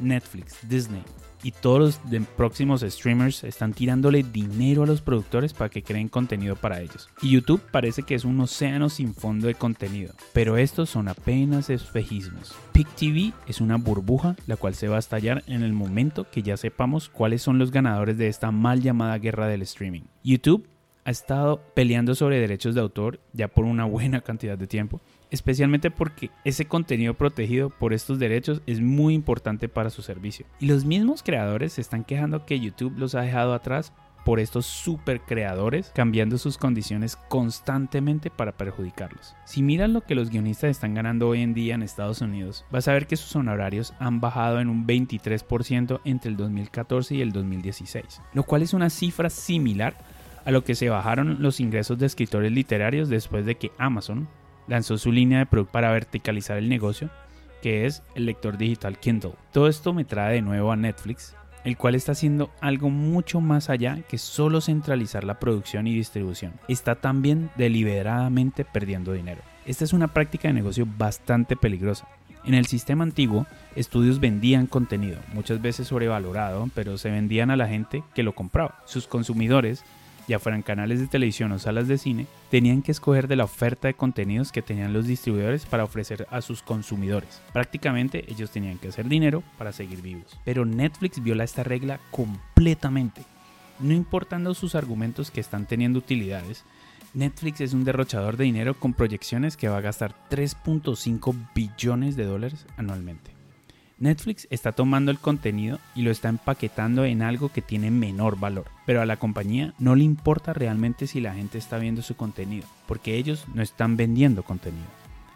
Netflix, 0.00 0.56
Disney, 0.68 1.04
y 1.42 1.52
todos 1.52 2.00
los 2.10 2.26
próximos 2.36 2.82
streamers 2.82 3.44
están 3.44 3.72
tirándole 3.72 4.22
dinero 4.22 4.82
a 4.82 4.86
los 4.86 5.00
productores 5.00 5.52
para 5.52 5.70
que 5.70 5.82
creen 5.82 6.08
contenido 6.08 6.56
para 6.56 6.80
ellos. 6.80 7.08
Y 7.22 7.30
YouTube 7.30 7.62
parece 7.70 8.02
que 8.02 8.14
es 8.14 8.24
un 8.24 8.40
océano 8.40 8.88
sin 8.88 9.14
fondo 9.14 9.46
de 9.46 9.54
contenido, 9.54 10.14
pero 10.32 10.56
estos 10.56 10.90
son 10.90 11.08
apenas 11.08 11.70
espejismos. 11.70 12.54
Pick 12.72 12.88
TV 12.94 13.32
es 13.46 13.60
una 13.60 13.76
burbuja 13.76 14.36
la 14.46 14.56
cual 14.56 14.74
se 14.74 14.88
va 14.88 14.96
a 14.96 15.00
estallar 15.00 15.42
en 15.46 15.62
el 15.62 15.72
momento 15.72 16.26
que 16.30 16.42
ya 16.42 16.56
sepamos 16.56 17.08
cuáles 17.08 17.42
son 17.42 17.58
los 17.58 17.70
ganadores 17.70 18.18
de 18.18 18.28
esta 18.28 18.50
mal 18.50 18.82
llamada 18.82 19.18
guerra 19.18 19.46
del 19.46 19.62
streaming. 19.62 20.02
YouTube 20.22 20.66
ha 21.04 21.10
estado 21.10 21.62
peleando 21.74 22.14
sobre 22.14 22.38
derechos 22.38 22.74
de 22.74 22.82
autor 22.82 23.18
ya 23.32 23.48
por 23.48 23.64
una 23.64 23.86
buena 23.86 24.20
cantidad 24.20 24.58
de 24.58 24.66
tiempo 24.66 25.00
especialmente 25.30 25.90
porque 25.90 26.30
ese 26.44 26.66
contenido 26.66 27.14
protegido 27.14 27.70
por 27.70 27.92
estos 27.92 28.18
derechos 28.18 28.62
es 28.66 28.80
muy 28.80 29.14
importante 29.14 29.68
para 29.68 29.90
su 29.90 30.02
servicio. 30.02 30.46
Y 30.60 30.66
los 30.66 30.84
mismos 30.84 31.22
creadores 31.22 31.74
se 31.74 31.80
están 31.80 32.04
quejando 32.04 32.46
que 32.46 32.60
YouTube 32.60 32.98
los 32.98 33.14
ha 33.14 33.22
dejado 33.22 33.54
atrás 33.54 33.92
por 34.24 34.40
estos 34.40 34.66
super 34.66 35.22
creadores 35.22 35.90
cambiando 35.94 36.36
sus 36.36 36.58
condiciones 36.58 37.16
constantemente 37.16 38.28
para 38.28 38.52
perjudicarlos. 38.52 39.34
Si 39.46 39.62
miras 39.62 39.88
lo 39.88 40.02
que 40.02 40.14
los 40.14 40.28
guionistas 40.28 40.70
están 40.70 40.92
ganando 40.92 41.28
hoy 41.28 41.40
en 41.40 41.54
día 41.54 41.74
en 41.74 41.82
Estados 41.82 42.20
Unidos, 42.20 42.66
vas 42.70 42.88
a 42.88 42.92
ver 42.92 43.06
que 43.06 43.16
sus 43.16 43.34
honorarios 43.36 43.94
han 43.98 44.20
bajado 44.20 44.60
en 44.60 44.68
un 44.68 44.86
23% 44.86 46.00
entre 46.04 46.30
el 46.30 46.36
2014 46.36 47.14
y 47.14 47.22
el 47.22 47.32
2016, 47.32 48.20
lo 48.34 48.42
cual 48.42 48.60
es 48.60 48.74
una 48.74 48.90
cifra 48.90 49.30
similar 49.30 49.96
a 50.44 50.50
lo 50.50 50.62
que 50.62 50.74
se 50.74 50.90
bajaron 50.90 51.38
los 51.40 51.58
ingresos 51.60 51.98
de 51.98 52.06
escritores 52.06 52.52
literarios 52.52 53.08
después 53.08 53.46
de 53.46 53.56
que 53.56 53.72
Amazon 53.78 54.28
lanzó 54.68 54.98
su 54.98 55.10
línea 55.10 55.40
de 55.40 55.46
producto 55.46 55.72
para 55.72 55.90
verticalizar 55.90 56.58
el 56.58 56.68
negocio, 56.68 57.10
que 57.62 57.86
es 57.86 58.02
el 58.14 58.26
lector 58.26 58.56
digital 58.56 58.98
Kindle. 58.98 59.32
Todo 59.52 59.68
esto 59.68 59.92
me 59.92 60.04
trae 60.04 60.34
de 60.34 60.42
nuevo 60.42 60.70
a 60.70 60.76
Netflix, 60.76 61.34
el 61.64 61.76
cual 61.76 61.94
está 61.94 62.12
haciendo 62.12 62.50
algo 62.60 62.90
mucho 62.90 63.40
más 63.40 63.68
allá 63.68 63.98
que 64.08 64.18
solo 64.18 64.60
centralizar 64.60 65.24
la 65.24 65.38
producción 65.38 65.86
y 65.86 65.94
distribución. 65.94 66.52
Está 66.68 66.94
también 66.94 67.50
deliberadamente 67.56 68.64
perdiendo 68.64 69.12
dinero. 69.12 69.42
Esta 69.66 69.84
es 69.84 69.92
una 69.92 70.08
práctica 70.08 70.48
de 70.48 70.54
negocio 70.54 70.86
bastante 70.96 71.56
peligrosa. 71.56 72.08
En 72.44 72.54
el 72.54 72.66
sistema 72.66 73.04
antiguo, 73.04 73.46
estudios 73.76 74.20
vendían 74.20 74.66
contenido, 74.66 75.18
muchas 75.34 75.60
veces 75.60 75.88
sobrevalorado, 75.88 76.70
pero 76.74 76.96
se 76.96 77.10
vendían 77.10 77.50
a 77.50 77.56
la 77.56 77.68
gente 77.68 78.02
que 78.14 78.22
lo 78.22 78.34
compraba. 78.34 78.80
Sus 78.86 79.06
consumidores 79.06 79.84
ya 80.28 80.38
fueran 80.38 80.62
canales 80.62 81.00
de 81.00 81.06
televisión 81.06 81.50
o 81.52 81.58
salas 81.58 81.88
de 81.88 81.98
cine, 81.98 82.26
tenían 82.50 82.82
que 82.82 82.92
escoger 82.92 83.26
de 83.26 83.36
la 83.36 83.44
oferta 83.44 83.88
de 83.88 83.94
contenidos 83.94 84.52
que 84.52 84.62
tenían 84.62 84.92
los 84.92 85.06
distribuidores 85.06 85.66
para 85.66 85.84
ofrecer 85.84 86.26
a 86.30 86.42
sus 86.42 86.62
consumidores. 86.62 87.40
Prácticamente 87.52 88.30
ellos 88.30 88.50
tenían 88.50 88.78
que 88.78 88.88
hacer 88.88 89.08
dinero 89.08 89.42
para 89.56 89.72
seguir 89.72 90.02
vivos. 90.02 90.38
Pero 90.44 90.64
Netflix 90.64 91.22
viola 91.22 91.44
esta 91.44 91.64
regla 91.64 91.98
completamente. 92.10 93.22
No 93.80 93.94
importando 93.94 94.54
sus 94.54 94.74
argumentos 94.74 95.30
que 95.30 95.40
están 95.40 95.66
teniendo 95.66 95.98
utilidades, 95.98 96.64
Netflix 97.14 97.62
es 97.62 97.72
un 97.72 97.84
derrochador 97.84 98.36
de 98.36 98.44
dinero 98.44 98.74
con 98.74 98.92
proyecciones 98.92 99.56
que 99.56 99.68
va 99.68 99.78
a 99.78 99.82
gastar 99.82 100.14
3.5 100.30 101.34
billones 101.54 102.16
de 102.16 102.24
dólares 102.24 102.66
anualmente. 102.76 103.37
Netflix 104.00 104.46
está 104.50 104.72
tomando 104.72 105.10
el 105.10 105.18
contenido 105.18 105.80
y 105.94 106.02
lo 106.02 106.12
está 106.12 106.28
empaquetando 106.28 107.04
en 107.04 107.22
algo 107.22 107.48
que 107.48 107.62
tiene 107.62 107.90
menor 107.90 108.38
valor, 108.38 108.66
pero 108.86 109.02
a 109.02 109.06
la 109.06 109.16
compañía 109.16 109.74
no 109.78 109.96
le 109.96 110.04
importa 110.04 110.52
realmente 110.52 111.08
si 111.08 111.20
la 111.20 111.34
gente 111.34 111.58
está 111.58 111.78
viendo 111.78 112.02
su 112.02 112.14
contenido, 112.14 112.66
porque 112.86 113.16
ellos 113.16 113.46
no 113.54 113.62
están 113.62 113.96
vendiendo 113.96 114.44
contenido. 114.44 114.86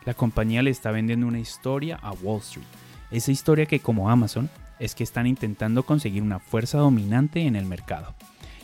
La 0.04 0.14
compañía 0.14 0.62
le 0.62 0.70
está 0.70 0.92
vendiendo 0.92 1.26
una 1.26 1.40
historia 1.40 1.96
a 2.02 2.12
Wall 2.12 2.40
Street, 2.40 2.66
esa 3.10 3.32
historia 3.32 3.66
que 3.66 3.80
como 3.80 4.10
Amazon 4.10 4.48
es 4.78 4.94
que 4.94 5.04
están 5.04 5.26
intentando 5.26 5.82
conseguir 5.82 6.22
una 6.22 6.38
fuerza 6.38 6.78
dominante 6.78 7.42
en 7.42 7.56
el 7.56 7.66
mercado. 7.66 8.14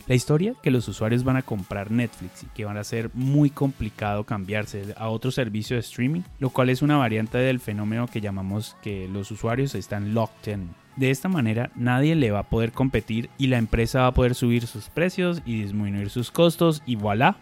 La 0.09 0.15
historia 0.15 0.55
que 0.63 0.71
los 0.71 0.89
usuarios 0.89 1.23
van 1.23 1.37
a 1.37 1.43
comprar 1.43 1.91
Netflix 1.91 2.43
y 2.43 2.47
que 2.47 2.65
van 2.65 2.79
a 2.79 2.85
ser 2.85 3.11
muy 3.13 3.51
complicado 3.51 4.25
cambiarse 4.25 4.95
a 4.97 5.11
otro 5.11 5.31
servicio 5.31 5.77
de 5.77 5.81
streaming, 5.81 6.23
lo 6.39 6.49
cual 6.49 6.71
es 6.71 6.81
una 6.81 6.97
variante 6.97 7.37
del 7.37 7.61
fenómeno 7.61 8.07
que 8.07 8.23
llamamos 8.23 8.75
que 8.81 9.07
los 9.07 9.31
usuarios 9.31 9.75
están 9.75 10.15
locked 10.15 10.51
in. 10.51 10.71
De 10.97 11.11
esta 11.11 11.29
manera 11.29 11.71
nadie 11.77 12.15
le 12.15 12.31
va 12.31 12.39
a 12.39 12.49
poder 12.49 12.73
competir 12.73 13.29
y 13.37 13.49
la 13.49 13.59
empresa 13.59 14.01
va 14.01 14.07
a 14.07 14.15
poder 14.15 14.35
subir 14.35 14.67
sus 14.67 14.89
precios 14.89 15.43
y 15.45 15.61
disminuir 15.61 16.09
sus 16.09 16.31
costos 16.31 16.83
y 16.87 16.97
voilà, 16.97 17.37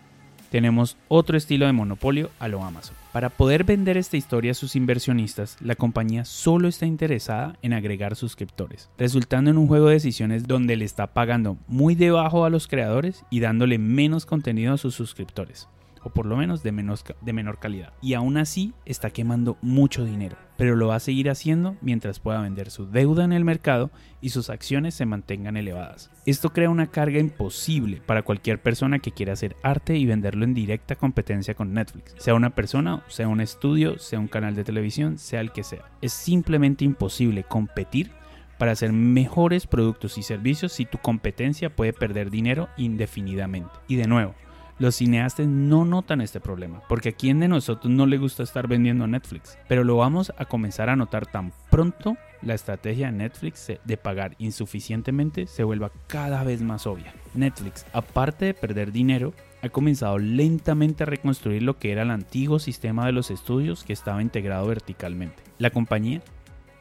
tenemos 0.50 0.96
otro 1.06 1.36
estilo 1.36 1.66
de 1.66 1.72
monopolio 1.72 2.30
a 2.40 2.48
lo 2.48 2.64
Amazon. 2.64 3.05
Para 3.16 3.30
poder 3.30 3.64
vender 3.64 3.96
esta 3.96 4.18
historia 4.18 4.50
a 4.50 4.54
sus 4.54 4.76
inversionistas, 4.76 5.56
la 5.62 5.74
compañía 5.74 6.26
solo 6.26 6.68
está 6.68 6.84
interesada 6.84 7.56
en 7.62 7.72
agregar 7.72 8.14
suscriptores, 8.14 8.90
resultando 8.98 9.50
en 9.50 9.56
un 9.56 9.68
juego 9.68 9.86
de 9.86 9.94
decisiones 9.94 10.46
donde 10.46 10.76
le 10.76 10.84
está 10.84 11.14
pagando 11.14 11.56
muy 11.66 11.94
debajo 11.94 12.44
a 12.44 12.50
los 12.50 12.68
creadores 12.68 13.24
y 13.30 13.40
dándole 13.40 13.78
menos 13.78 14.26
contenido 14.26 14.74
a 14.74 14.76
sus 14.76 14.94
suscriptores 14.96 15.66
o 16.06 16.10
por 16.10 16.24
lo 16.24 16.36
menos 16.36 16.62
de, 16.62 16.70
de 17.20 17.32
menor 17.32 17.58
calidad. 17.58 17.92
Y 18.00 18.14
aún 18.14 18.36
así 18.36 18.72
está 18.84 19.10
quemando 19.10 19.58
mucho 19.60 20.04
dinero, 20.04 20.36
pero 20.56 20.76
lo 20.76 20.86
va 20.86 20.94
a 20.94 21.00
seguir 21.00 21.28
haciendo 21.28 21.76
mientras 21.80 22.20
pueda 22.20 22.40
vender 22.40 22.70
su 22.70 22.88
deuda 22.88 23.24
en 23.24 23.32
el 23.32 23.44
mercado 23.44 23.90
y 24.20 24.28
sus 24.28 24.48
acciones 24.48 24.94
se 24.94 25.04
mantengan 25.04 25.56
elevadas. 25.56 26.12
Esto 26.24 26.50
crea 26.50 26.70
una 26.70 26.86
carga 26.86 27.18
imposible 27.18 28.00
para 28.06 28.22
cualquier 28.22 28.62
persona 28.62 29.00
que 29.00 29.10
quiera 29.10 29.32
hacer 29.32 29.56
arte 29.64 29.96
y 29.96 30.06
venderlo 30.06 30.44
en 30.44 30.54
directa 30.54 30.94
competencia 30.94 31.54
con 31.54 31.74
Netflix, 31.74 32.14
sea 32.18 32.34
una 32.34 32.54
persona, 32.54 33.02
sea 33.08 33.26
un 33.26 33.40
estudio, 33.40 33.98
sea 33.98 34.20
un 34.20 34.28
canal 34.28 34.54
de 34.54 34.62
televisión, 34.62 35.18
sea 35.18 35.40
el 35.40 35.50
que 35.50 35.64
sea. 35.64 35.90
Es 36.02 36.12
simplemente 36.12 36.84
imposible 36.84 37.42
competir 37.42 38.12
para 38.58 38.72
hacer 38.72 38.92
mejores 38.92 39.66
productos 39.66 40.18
y 40.18 40.22
servicios 40.22 40.72
si 40.72 40.84
tu 40.86 40.98
competencia 40.98 41.74
puede 41.74 41.92
perder 41.92 42.30
dinero 42.30 42.68
indefinidamente. 42.76 43.70
Y 43.88 43.96
de 43.96 44.06
nuevo, 44.06 44.34
Los 44.78 44.96
cineastas 44.96 45.46
no 45.46 45.86
notan 45.86 46.20
este 46.20 46.38
problema, 46.38 46.82
porque 46.86 47.08
a 47.08 47.12
quién 47.12 47.40
de 47.40 47.48
nosotros 47.48 47.90
no 47.90 48.04
le 48.04 48.18
gusta 48.18 48.42
estar 48.42 48.68
vendiendo 48.68 49.04
a 49.04 49.06
Netflix, 49.06 49.56
pero 49.68 49.84
lo 49.84 49.96
vamos 49.96 50.32
a 50.36 50.44
comenzar 50.44 50.90
a 50.90 50.96
notar 50.96 51.24
tan 51.24 51.54
pronto 51.70 52.18
la 52.42 52.52
estrategia 52.52 53.06
de 53.06 53.12
Netflix 53.12 53.72
de 53.82 53.96
pagar 53.96 54.34
insuficientemente 54.38 55.46
se 55.46 55.64
vuelva 55.64 55.90
cada 56.08 56.44
vez 56.44 56.60
más 56.60 56.86
obvia. 56.86 57.14
Netflix, 57.32 57.86
aparte 57.94 58.44
de 58.44 58.54
perder 58.54 58.92
dinero, 58.92 59.32
ha 59.62 59.70
comenzado 59.70 60.18
lentamente 60.18 61.04
a 61.04 61.06
reconstruir 61.06 61.62
lo 61.62 61.78
que 61.78 61.92
era 61.92 62.02
el 62.02 62.10
antiguo 62.10 62.58
sistema 62.58 63.06
de 63.06 63.12
los 63.12 63.30
estudios 63.30 63.82
que 63.82 63.94
estaba 63.94 64.20
integrado 64.20 64.66
verticalmente. 64.66 65.42
La 65.58 65.70
compañía 65.70 66.20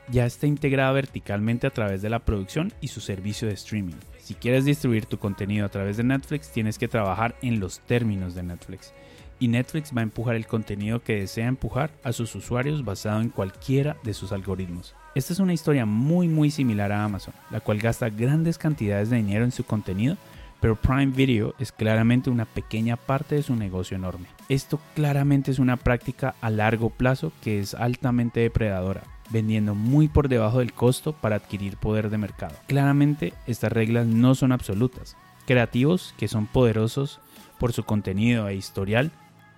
ya 0.10 0.26
está 0.26 0.48
integrada 0.48 0.92
verticalmente 0.92 1.66
a 1.66 1.72
través 1.72 2.02
de 2.02 2.10
la 2.10 2.20
producción 2.20 2.74
y 2.82 2.90
su 2.90 3.00
servicio 3.00 3.48
de 3.48 3.54
streaming. 3.54 3.96
Si 4.26 4.34
quieres 4.34 4.66
distribuir 4.66 5.06
tu 5.06 5.20
contenido 5.20 5.68
a 5.68 5.70
través 5.70 5.98
de 5.98 6.04
Netflix, 6.04 6.52
tienes 6.52 6.80
que 6.80 6.88
trabajar 6.88 7.36
en 7.44 7.60
los 7.60 7.80
términos 7.82 8.34
de 8.34 8.42
Netflix. 8.42 8.92
Y 9.38 9.50
Netflix 9.50 9.96
va 9.96 10.00
a 10.00 10.04
empujar 10.04 10.36
el 10.36 10.48
contenido 10.48 11.04
que 11.04 11.18
desea 11.18 11.46
empujar 11.46 11.92
a 12.04 12.12
sus 12.12 12.34
usuarios 12.34 12.84
basado 12.84 13.22
en 13.22 13.30
cualquiera 13.30 13.98
de 14.02 14.16
sus 14.16 14.32
algoritmos. 14.32 14.96
Esta 15.14 15.32
es 15.32 15.38
una 15.38 15.54
historia 15.54 15.86
muy 15.86 16.28
muy 16.28 16.50
similar 16.50 16.92
a 16.92 17.04
Amazon, 17.04 17.36
la 17.52 17.60
cual 17.60 17.78
gasta 17.78 18.10
grandes 18.10 18.58
cantidades 18.58 19.12
de 19.12 19.18
dinero 19.18 19.46
en 19.46 19.52
su 19.52 19.64
contenido, 19.64 20.18
pero 20.60 20.76
Prime 20.76 21.14
Video 21.16 21.54
es 21.60 21.72
claramente 21.72 22.32
una 22.32 22.46
pequeña 22.46 22.96
parte 22.96 23.36
de 23.36 23.44
su 23.44 23.56
negocio 23.56 23.96
enorme. 23.96 24.26
Esto 24.50 24.80
claramente 24.96 25.52
es 25.52 25.60
una 25.60 25.78
práctica 25.78 26.34
a 26.42 26.50
largo 26.50 26.90
plazo 26.90 27.32
que 27.44 27.60
es 27.60 27.76
altamente 27.76 28.40
depredadora, 28.40 29.04
vendiendo 29.30 29.76
muy 29.76 30.08
por 30.08 30.30
debajo 30.30 30.60
del 30.60 30.74
costo 30.74 31.14
para 31.14 31.38
adquirir 31.38 31.78
poder 31.78 32.10
de 32.10 32.18
mercado. 32.18 32.56
Claramente 32.68 33.34
estas 33.48 33.72
reglas 33.72 34.06
no 34.06 34.36
son 34.36 34.52
absolutas. 34.52 35.16
Creativos, 35.46 36.14
que 36.18 36.28
son 36.28 36.48
poderosos 36.48 37.20
por 37.60 37.74
su 37.74 37.84
contenido 37.84 38.48
e 38.48 38.56
historial, 38.56 39.12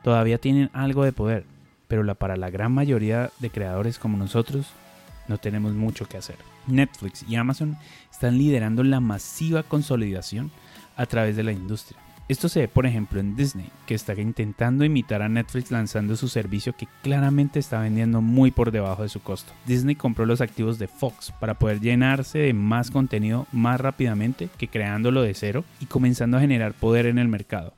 todavía 0.03 0.37
tienen 0.37 0.69
algo 0.73 1.03
de 1.03 1.13
poder, 1.13 1.45
pero 1.87 2.15
para 2.15 2.37
la 2.37 2.49
gran 2.49 2.71
mayoría 2.71 3.31
de 3.39 3.49
creadores 3.49 3.99
como 3.99 4.17
nosotros, 4.17 4.67
no 5.27 5.37
tenemos 5.37 5.73
mucho 5.73 6.07
que 6.07 6.17
hacer. 6.17 6.37
Netflix 6.67 7.23
y 7.27 7.35
Amazon 7.35 7.77
están 8.11 8.37
liderando 8.37 8.83
la 8.83 8.99
masiva 8.99 9.63
consolidación 9.63 10.51
a 10.95 11.05
través 11.05 11.35
de 11.35 11.43
la 11.43 11.51
industria. 11.51 11.99
Esto 12.29 12.49
se 12.49 12.59
ve, 12.59 12.67
por 12.67 12.85
ejemplo, 12.85 13.21
en 13.21 13.37
Disney, 13.37 13.69
que 13.85 13.95
está 13.95 14.13
intentando 14.13 14.83
imitar 14.83 15.21
a 15.21 15.29
Netflix 15.29 15.71
lanzando 15.71 16.17
su 16.17 16.27
servicio 16.27 16.75
que 16.75 16.89
claramente 17.01 17.57
está 17.57 17.79
vendiendo 17.79 18.21
muy 18.21 18.51
por 18.51 18.71
debajo 18.71 19.03
de 19.03 19.09
su 19.09 19.21
costo. 19.21 19.53
Disney 19.65 19.95
compró 19.95 20.25
los 20.25 20.41
activos 20.41 20.77
de 20.77 20.89
Fox 20.89 21.31
para 21.39 21.53
poder 21.53 21.79
llenarse 21.79 22.39
de 22.39 22.53
más 22.53 22.91
contenido 22.91 23.47
más 23.53 23.79
rápidamente 23.79 24.49
que 24.57 24.67
creándolo 24.67 25.21
de 25.21 25.33
cero 25.35 25.63
y 25.79 25.85
comenzando 25.85 26.35
a 26.35 26.41
generar 26.41 26.73
poder 26.73 27.05
en 27.05 27.17
el 27.17 27.29
mercado. 27.29 27.73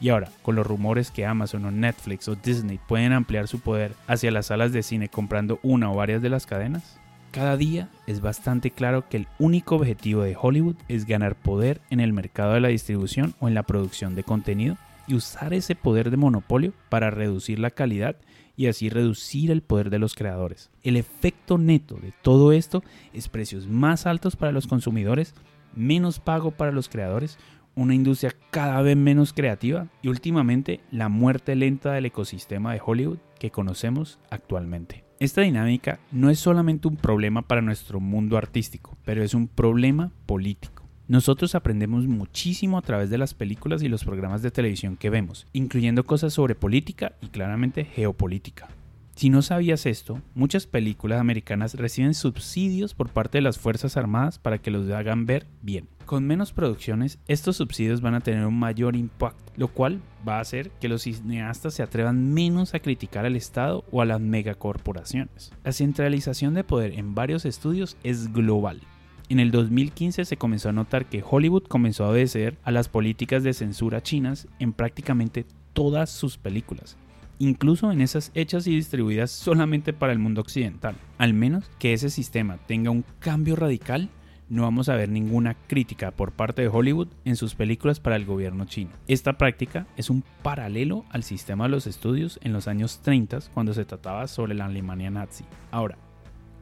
Y 0.00 0.08
ahora, 0.08 0.28
con 0.42 0.56
los 0.56 0.66
rumores 0.66 1.12
que 1.12 1.24
Amazon 1.24 1.64
o 1.64 1.70
Netflix 1.70 2.26
o 2.26 2.34
Disney 2.34 2.80
pueden 2.88 3.12
ampliar 3.12 3.46
su 3.46 3.60
poder 3.60 3.94
hacia 4.08 4.32
las 4.32 4.46
salas 4.46 4.72
de 4.72 4.82
cine 4.82 5.08
comprando 5.08 5.60
una 5.62 5.92
o 5.92 5.94
varias 5.94 6.20
de 6.20 6.30
las 6.30 6.46
cadenas, 6.46 6.98
cada 7.34 7.56
día 7.56 7.88
es 8.06 8.20
bastante 8.20 8.70
claro 8.70 9.08
que 9.08 9.16
el 9.16 9.26
único 9.40 9.74
objetivo 9.74 10.22
de 10.22 10.36
Hollywood 10.40 10.76
es 10.86 11.04
ganar 11.04 11.34
poder 11.34 11.80
en 11.90 11.98
el 11.98 12.12
mercado 12.12 12.52
de 12.52 12.60
la 12.60 12.68
distribución 12.68 13.34
o 13.40 13.48
en 13.48 13.54
la 13.54 13.64
producción 13.64 14.14
de 14.14 14.22
contenido 14.22 14.76
y 15.08 15.16
usar 15.16 15.52
ese 15.52 15.74
poder 15.74 16.12
de 16.12 16.16
monopolio 16.16 16.72
para 16.90 17.10
reducir 17.10 17.58
la 17.58 17.70
calidad 17.70 18.14
y 18.56 18.68
así 18.68 18.88
reducir 18.88 19.50
el 19.50 19.62
poder 19.62 19.90
de 19.90 19.98
los 19.98 20.14
creadores. 20.14 20.70
El 20.84 20.96
efecto 20.96 21.58
neto 21.58 21.96
de 21.96 22.12
todo 22.22 22.52
esto 22.52 22.84
es 23.12 23.28
precios 23.28 23.66
más 23.66 24.06
altos 24.06 24.36
para 24.36 24.52
los 24.52 24.68
consumidores, 24.68 25.34
menos 25.74 26.20
pago 26.20 26.52
para 26.52 26.70
los 26.70 26.88
creadores, 26.88 27.36
una 27.74 27.96
industria 27.96 28.32
cada 28.52 28.80
vez 28.80 28.96
menos 28.96 29.32
creativa 29.32 29.88
y 30.02 30.08
últimamente 30.08 30.82
la 30.92 31.08
muerte 31.08 31.56
lenta 31.56 31.94
del 31.94 32.06
ecosistema 32.06 32.72
de 32.72 32.80
Hollywood 32.84 33.18
que 33.40 33.50
conocemos 33.50 34.20
actualmente. 34.30 35.02
Esta 35.24 35.40
dinámica 35.40 36.00
no 36.12 36.28
es 36.28 36.38
solamente 36.38 36.86
un 36.86 36.98
problema 36.98 37.40
para 37.40 37.62
nuestro 37.62 37.98
mundo 37.98 38.36
artístico, 38.36 38.94
pero 39.06 39.22
es 39.22 39.32
un 39.32 39.48
problema 39.48 40.12
político. 40.26 40.82
Nosotros 41.08 41.54
aprendemos 41.54 42.06
muchísimo 42.06 42.76
a 42.76 42.82
través 42.82 43.08
de 43.08 43.16
las 43.16 43.32
películas 43.32 43.82
y 43.82 43.88
los 43.88 44.04
programas 44.04 44.42
de 44.42 44.50
televisión 44.50 44.98
que 44.98 45.08
vemos, 45.08 45.46
incluyendo 45.54 46.04
cosas 46.04 46.34
sobre 46.34 46.54
política 46.54 47.12
y 47.22 47.28
claramente 47.28 47.86
geopolítica. 47.86 48.68
Si 49.14 49.30
no 49.30 49.42
sabías 49.42 49.86
esto, 49.86 50.20
muchas 50.34 50.66
películas 50.66 51.20
americanas 51.20 51.74
reciben 51.74 52.14
subsidios 52.14 52.94
por 52.94 53.10
parte 53.10 53.38
de 53.38 53.42
las 53.42 53.58
Fuerzas 53.58 53.96
Armadas 53.96 54.40
para 54.40 54.58
que 54.58 54.72
los 54.72 54.90
hagan 54.90 55.24
ver 55.24 55.46
bien. 55.62 55.88
Con 56.04 56.26
menos 56.26 56.52
producciones, 56.52 57.20
estos 57.28 57.56
subsidios 57.56 58.00
van 58.00 58.14
a 58.14 58.20
tener 58.20 58.44
un 58.44 58.58
mayor 58.58 58.96
impacto, 58.96 59.52
lo 59.56 59.68
cual 59.68 60.00
va 60.28 60.38
a 60.38 60.40
hacer 60.40 60.70
que 60.80 60.88
los 60.88 61.02
cineastas 61.02 61.74
se 61.74 61.84
atrevan 61.84 62.34
menos 62.34 62.74
a 62.74 62.80
criticar 62.80 63.24
al 63.24 63.36
Estado 63.36 63.84
o 63.92 64.02
a 64.02 64.04
las 64.04 64.20
megacorporaciones. 64.20 65.52
La 65.62 65.72
centralización 65.72 66.52
de 66.54 66.64
poder 66.64 66.98
en 66.98 67.14
varios 67.14 67.44
estudios 67.44 67.96
es 68.02 68.32
global. 68.32 68.80
En 69.28 69.38
el 69.38 69.52
2015 69.52 70.24
se 70.24 70.36
comenzó 70.36 70.70
a 70.70 70.72
notar 70.72 71.06
que 71.06 71.22
Hollywood 71.24 71.64
comenzó 71.68 72.04
a 72.04 72.10
obedecer 72.10 72.58
a 72.64 72.72
las 72.72 72.88
políticas 72.88 73.44
de 73.44 73.54
censura 73.54 74.02
chinas 74.02 74.48
en 74.58 74.72
prácticamente 74.72 75.46
todas 75.72 76.10
sus 76.10 76.36
películas, 76.36 76.98
incluso 77.38 77.90
en 77.92 78.00
esas 78.00 78.30
hechas 78.34 78.66
y 78.66 78.74
distribuidas 78.74 79.30
solamente 79.30 79.92
para 79.92 80.12
el 80.12 80.18
mundo 80.18 80.40
occidental. 80.40 80.96
Al 81.18 81.34
menos 81.34 81.70
que 81.78 81.92
ese 81.92 82.10
sistema 82.10 82.58
tenga 82.66 82.90
un 82.90 83.04
cambio 83.18 83.56
radical, 83.56 84.08
no 84.48 84.62
vamos 84.62 84.88
a 84.88 84.96
ver 84.96 85.08
ninguna 85.08 85.54
crítica 85.54 86.10
por 86.10 86.32
parte 86.32 86.62
de 86.62 86.68
Hollywood 86.68 87.08
en 87.24 87.36
sus 87.36 87.54
películas 87.54 87.98
para 87.98 88.16
el 88.16 88.26
gobierno 88.26 88.66
chino. 88.66 88.90
Esta 89.08 89.38
práctica 89.38 89.86
es 89.96 90.10
un 90.10 90.22
paralelo 90.42 91.04
al 91.10 91.22
sistema 91.22 91.64
de 91.64 91.70
los 91.70 91.86
estudios 91.86 92.38
en 92.42 92.52
los 92.52 92.68
años 92.68 93.00
30 93.02 93.38
cuando 93.54 93.72
se 93.72 93.84
trataba 93.84 94.28
sobre 94.28 94.54
la 94.54 94.66
Alemania 94.66 95.10
nazi. 95.10 95.44
Ahora, 95.70 95.96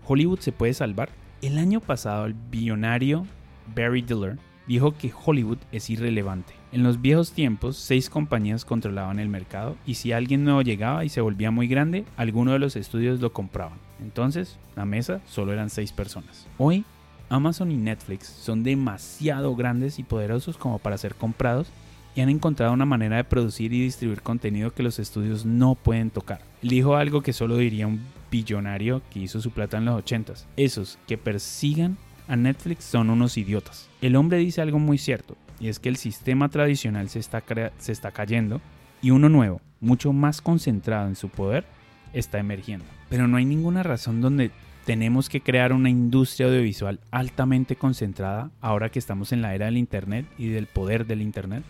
¿Hollywood 0.06 0.38
se 0.38 0.52
puede 0.52 0.74
salvar? 0.74 1.10
El 1.42 1.58
año 1.58 1.80
pasado 1.80 2.26
el 2.26 2.34
billonario 2.34 3.26
Barry 3.74 4.02
Diller 4.02 4.38
dijo 4.66 4.96
que 4.96 5.12
Hollywood 5.12 5.58
es 5.72 5.90
irrelevante. 5.90 6.54
En 6.72 6.82
los 6.82 7.00
viejos 7.00 7.32
tiempos, 7.32 7.76
seis 7.76 8.08
compañías 8.08 8.64
controlaban 8.64 9.18
el 9.18 9.28
mercado 9.28 9.76
y 9.86 9.94
si 9.94 10.12
alguien 10.12 10.44
nuevo 10.44 10.62
llegaba 10.62 11.04
y 11.04 11.08
se 11.08 11.20
volvía 11.20 11.50
muy 11.50 11.68
grande, 11.68 12.04
alguno 12.16 12.52
de 12.52 12.58
los 12.58 12.76
estudios 12.76 13.20
lo 13.20 13.32
compraban. 13.32 13.78
Entonces, 14.00 14.58
la 14.74 14.84
mesa 14.84 15.20
solo 15.26 15.52
eran 15.52 15.70
seis 15.70 15.92
personas. 15.92 16.46
Hoy, 16.58 16.84
Amazon 17.28 17.70
y 17.70 17.76
Netflix 17.76 18.26
son 18.26 18.62
demasiado 18.62 19.54
grandes 19.54 19.98
y 19.98 20.02
poderosos 20.02 20.56
como 20.56 20.78
para 20.78 20.98
ser 20.98 21.14
comprados 21.14 21.68
y 22.14 22.20
han 22.20 22.28
encontrado 22.28 22.72
una 22.72 22.84
manera 22.84 23.16
de 23.16 23.24
producir 23.24 23.72
y 23.72 23.82
distribuir 23.82 24.22
contenido 24.22 24.74
que 24.74 24.82
los 24.82 24.98
estudios 24.98 25.46
no 25.46 25.74
pueden 25.74 26.10
tocar. 26.10 26.40
dijo 26.60 26.96
algo 26.96 27.22
que 27.22 27.32
solo 27.32 27.56
diría 27.56 27.86
un 27.86 28.00
billonario 28.30 29.02
que 29.10 29.20
hizo 29.20 29.40
su 29.40 29.50
plata 29.50 29.78
en 29.78 29.84
los 29.84 30.02
80s. 30.04 30.44
Esos 30.56 30.98
que 31.06 31.18
persigan 31.18 31.96
a 32.28 32.36
Netflix 32.36 32.84
son 32.84 33.10
unos 33.10 33.36
idiotas. 33.36 33.88
El 34.00 34.16
hombre 34.16 34.38
dice 34.38 34.60
algo 34.60 34.78
muy 34.78 34.98
cierto, 34.98 35.36
y 35.60 35.68
es 35.68 35.78
que 35.78 35.88
el 35.88 35.96
sistema 35.96 36.48
tradicional 36.48 37.08
se 37.08 37.18
está, 37.18 37.42
se 37.78 37.92
está 37.92 38.10
cayendo 38.10 38.60
y 39.00 39.10
uno 39.10 39.28
nuevo, 39.28 39.60
mucho 39.80 40.12
más 40.12 40.40
concentrado 40.40 41.08
en 41.08 41.16
su 41.16 41.28
poder, 41.28 41.64
está 42.12 42.38
emergiendo. 42.38 42.84
Pero 43.08 43.28
no 43.28 43.36
hay 43.36 43.44
ninguna 43.44 43.82
razón 43.82 44.20
donde 44.20 44.50
tenemos 44.84 45.28
que 45.28 45.40
crear 45.40 45.72
una 45.72 45.90
industria 45.90 46.48
audiovisual 46.48 47.00
altamente 47.10 47.76
concentrada 47.76 48.50
ahora 48.60 48.90
que 48.90 48.98
estamos 48.98 49.32
en 49.32 49.42
la 49.42 49.54
era 49.54 49.66
del 49.66 49.76
Internet 49.76 50.26
y 50.38 50.48
del 50.48 50.66
poder 50.66 51.06
del 51.06 51.22
Internet. 51.22 51.64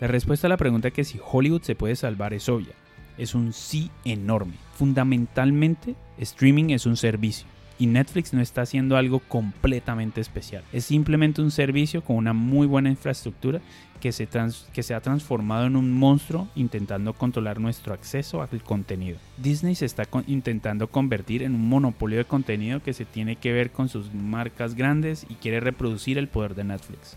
La 0.00 0.06
respuesta 0.06 0.46
a 0.46 0.50
la 0.50 0.56
pregunta 0.56 0.90
que 0.90 1.04
si 1.04 1.18
Hollywood 1.22 1.62
se 1.62 1.74
puede 1.74 1.96
salvar 1.96 2.34
es 2.34 2.48
obvia. 2.48 2.74
Es 3.18 3.34
un 3.34 3.52
sí 3.52 3.90
enorme. 4.04 4.54
Fundamentalmente, 4.74 5.94
streaming 6.18 6.70
es 6.70 6.84
un 6.84 6.96
servicio 6.96 7.46
y 7.78 7.86
Netflix 7.86 8.32
no 8.32 8.40
está 8.40 8.62
haciendo 8.62 8.96
algo 8.96 9.20
completamente 9.20 10.20
especial. 10.20 10.64
Es 10.72 10.84
simplemente 10.86 11.42
un 11.42 11.50
servicio 11.50 12.02
con 12.02 12.16
una 12.16 12.32
muy 12.32 12.66
buena 12.66 12.90
infraestructura 12.90 13.60
que 14.00 14.12
se, 14.12 14.94
ha 14.94 15.00
transformado 15.00 15.66
en 15.66 15.76
un 15.76 15.92
monstruo 15.92 16.48
intentando 16.54 17.12
controlar 17.14 17.58
nuestro 17.58 17.92
acceso 17.92 18.42
al 18.42 18.62
contenido. 18.62 19.18
Disney 19.36 19.74
se 19.74 19.86
está 19.86 20.04
intentando 20.26 20.88
convertir 20.88 21.42
en 21.42 21.54
un 21.54 21.68
monopolio 21.68 22.18
de 22.18 22.24
contenido 22.24 22.82
que 22.82 22.92
se 22.92 23.04
tiene 23.04 23.36
que 23.36 23.52
ver 23.52 23.70
con 23.70 23.88
sus 23.88 24.12
marcas 24.14 24.74
grandes 24.74 25.26
y 25.28 25.34
quiere 25.34 25.60
reproducir 25.60 26.18
el 26.18 26.28
poder 26.28 26.54
de 26.54 26.64
Netflix. 26.64 27.16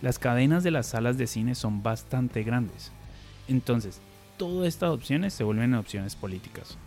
Las 0.00 0.18
cadenas 0.18 0.64
de 0.64 0.70
las 0.70 0.86
salas 0.86 1.18
de 1.18 1.26
cine 1.26 1.54
son 1.54 1.82
bastante 1.82 2.42
grandes. 2.42 2.92
Entonces, 3.46 4.00
todas 4.36 4.68
estas 4.68 4.90
opciones 4.90 5.34
se 5.34 5.44
vuelven 5.44 5.74
opciones 5.74 6.16
políticas. 6.16 6.78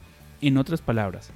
En 0.41 0.57
otras 0.57 0.81
palabras, 0.81 1.31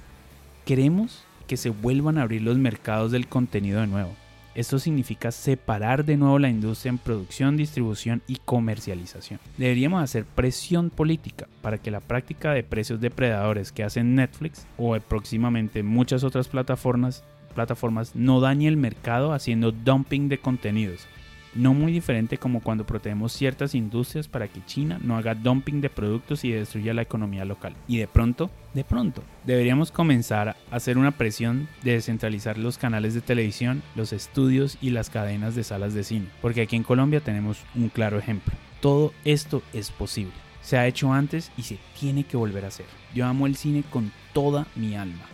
queremos 0.64 1.24
que 1.50 1.56
se 1.56 1.70
vuelvan 1.70 2.16
a 2.16 2.22
abrir 2.22 2.42
los 2.42 2.58
mercados 2.58 3.10
del 3.10 3.26
contenido 3.26 3.80
de 3.80 3.88
nuevo. 3.88 4.12
Esto 4.54 4.78
significa 4.78 5.32
separar 5.32 6.04
de 6.04 6.16
nuevo 6.16 6.38
la 6.38 6.48
industria 6.48 6.90
en 6.90 6.98
producción, 6.98 7.56
distribución 7.56 8.22
y 8.28 8.36
comercialización. 8.36 9.40
Deberíamos 9.58 10.00
hacer 10.00 10.24
presión 10.24 10.90
política 10.90 11.48
para 11.60 11.78
que 11.78 11.90
la 11.90 11.98
práctica 11.98 12.52
de 12.52 12.62
precios 12.62 13.00
depredadores 13.00 13.72
que 13.72 13.82
hacen 13.82 14.14
Netflix 14.14 14.64
o 14.78 14.96
próximamente 15.00 15.82
muchas 15.82 16.22
otras 16.22 16.46
plataformas, 16.46 17.24
plataformas 17.52 18.14
no 18.14 18.38
dañe 18.38 18.68
el 18.68 18.76
mercado 18.76 19.32
haciendo 19.32 19.72
dumping 19.72 20.28
de 20.28 20.38
contenidos 20.38 21.08
no 21.54 21.74
muy 21.74 21.92
diferente 21.92 22.38
como 22.38 22.60
cuando 22.60 22.86
protegemos 22.86 23.32
ciertas 23.32 23.74
industrias 23.74 24.28
para 24.28 24.48
que 24.48 24.64
China 24.64 24.98
no 25.02 25.16
haga 25.16 25.34
dumping 25.34 25.80
de 25.80 25.90
productos 25.90 26.44
y 26.44 26.52
destruya 26.52 26.94
la 26.94 27.02
economía 27.02 27.44
local. 27.44 27.74
Y 27.88 27.98
de 27.98 28.06
pronto, 28.06 28.50
de 28.74 28.84
pronto, 28.84 29.22
deberíamos 29.44 29.90
comenzar 29.90 30.48
a 30.50 30.56
hacer 30.70 30.98
una 30.98 31.12
presión 31.12 31.68
de 31.82 31.92
descentralizar 31.92 32.58
los 32.58 32.78
canales 32.78 33.14
de 33.14 33.20
televisión, 33.20 33.82
los 33.96 34.12
estudios 34.12 34.78
y 34.80 34.90
las 34.90 35.10
cadenas 35.10 35.54
de 35.54 35.64
salas 35.64 35.94
de 35.94 36.04
cine, 36.04 36.26
porque 36.40 36.62
aquí 36.62 36.76
en 36.76 36.84
Colombia 36.84 37.20
tenemos 37.20 37.62
un 37.74 37.88
claro 37.88 38.18
ejemplo. 38.18 38.54
Todo 38.80 39.12
esto 39.24 39.62
es 39.72 39.90
posible. 39.90 40.32
Se 40.62 40.78
ha 40.78 40.86
hecho 40.86 41.12
antes 41.12 41.50
y 41.56 41.62
se 41.62 41.78
tiene 41.98 42.24
que 42.24 42.36
volver 42.36 42.64
a 42.64 42.68
hacer. 42.68 42.86
Yo 43.14 43.26
amo 43.26 43.46
el 43.46 43.56
cine 43.56 43.82
con 43.90 44.12
toda 44.32 44.66
mi 44.76 44.94
alma. 44.94 45.24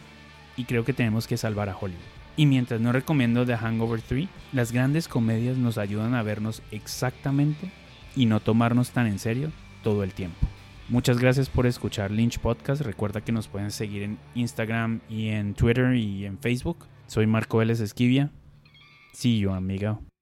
Y 0.56 0.64
creo 0.64 0.84
que 0.84 0.92
tenemos 0.92 1.26
que 1.26 1.36
salvar 1.36 1.68
a 1.68 1.76
Hollywood. 1.76 2.15
Y 2.36 2.46
mientras 2.46 2.80
no 2.80 2.92
recomiendo 2.92 3.46
The 3.46 3.56
Hangover 3.56 4.02
3, 4.02 4.28
las 4.52 4.72
grandes 4.72 5.08
comedias 5.08 5.56
nos 5.56 5.78
ayudan 5.78 6.14
a 6.14 6.22
vernos 6.22 6.62
exactamente 6.70 7.70
y 8.14 8.26
no 8.26 8.40
tomarnos 8.40 8.90
tan 8.90 9.06
en 9.06 9.18
serio 9.18 9.50
todo 9.82 10.02
el 10.02 10.12
tiempo. 10.12 10.46
Muchas 10.88 11.18
gracias 11.18 11.48
por 11.48 11.66
escuchar 11.66 12.10
Lynch 12.10 12.38
Podcast. 12.38 12.82
Recuerda 12.82 13.20
que 13.20 13.32
nos 13.32 13.48
pueden 13.48 13.70
seguir 13.70 14.02
en 14.02 14.18
Instagram 14.34 15.00
y 15.08 15.28
en 15.28 15.54
Twitter 15.54 15.94
y 15.94 16.26
en 16.26 16.38
Facebook. 16.38 16.86
Soy 17.06 17.26
Marco 17.26 17.58
Vélez 17.58 17.80
Esquivia. 17.80 18.30
See 19.12 19.38
you, 19.38 19.50
amigo. 19.50 20.15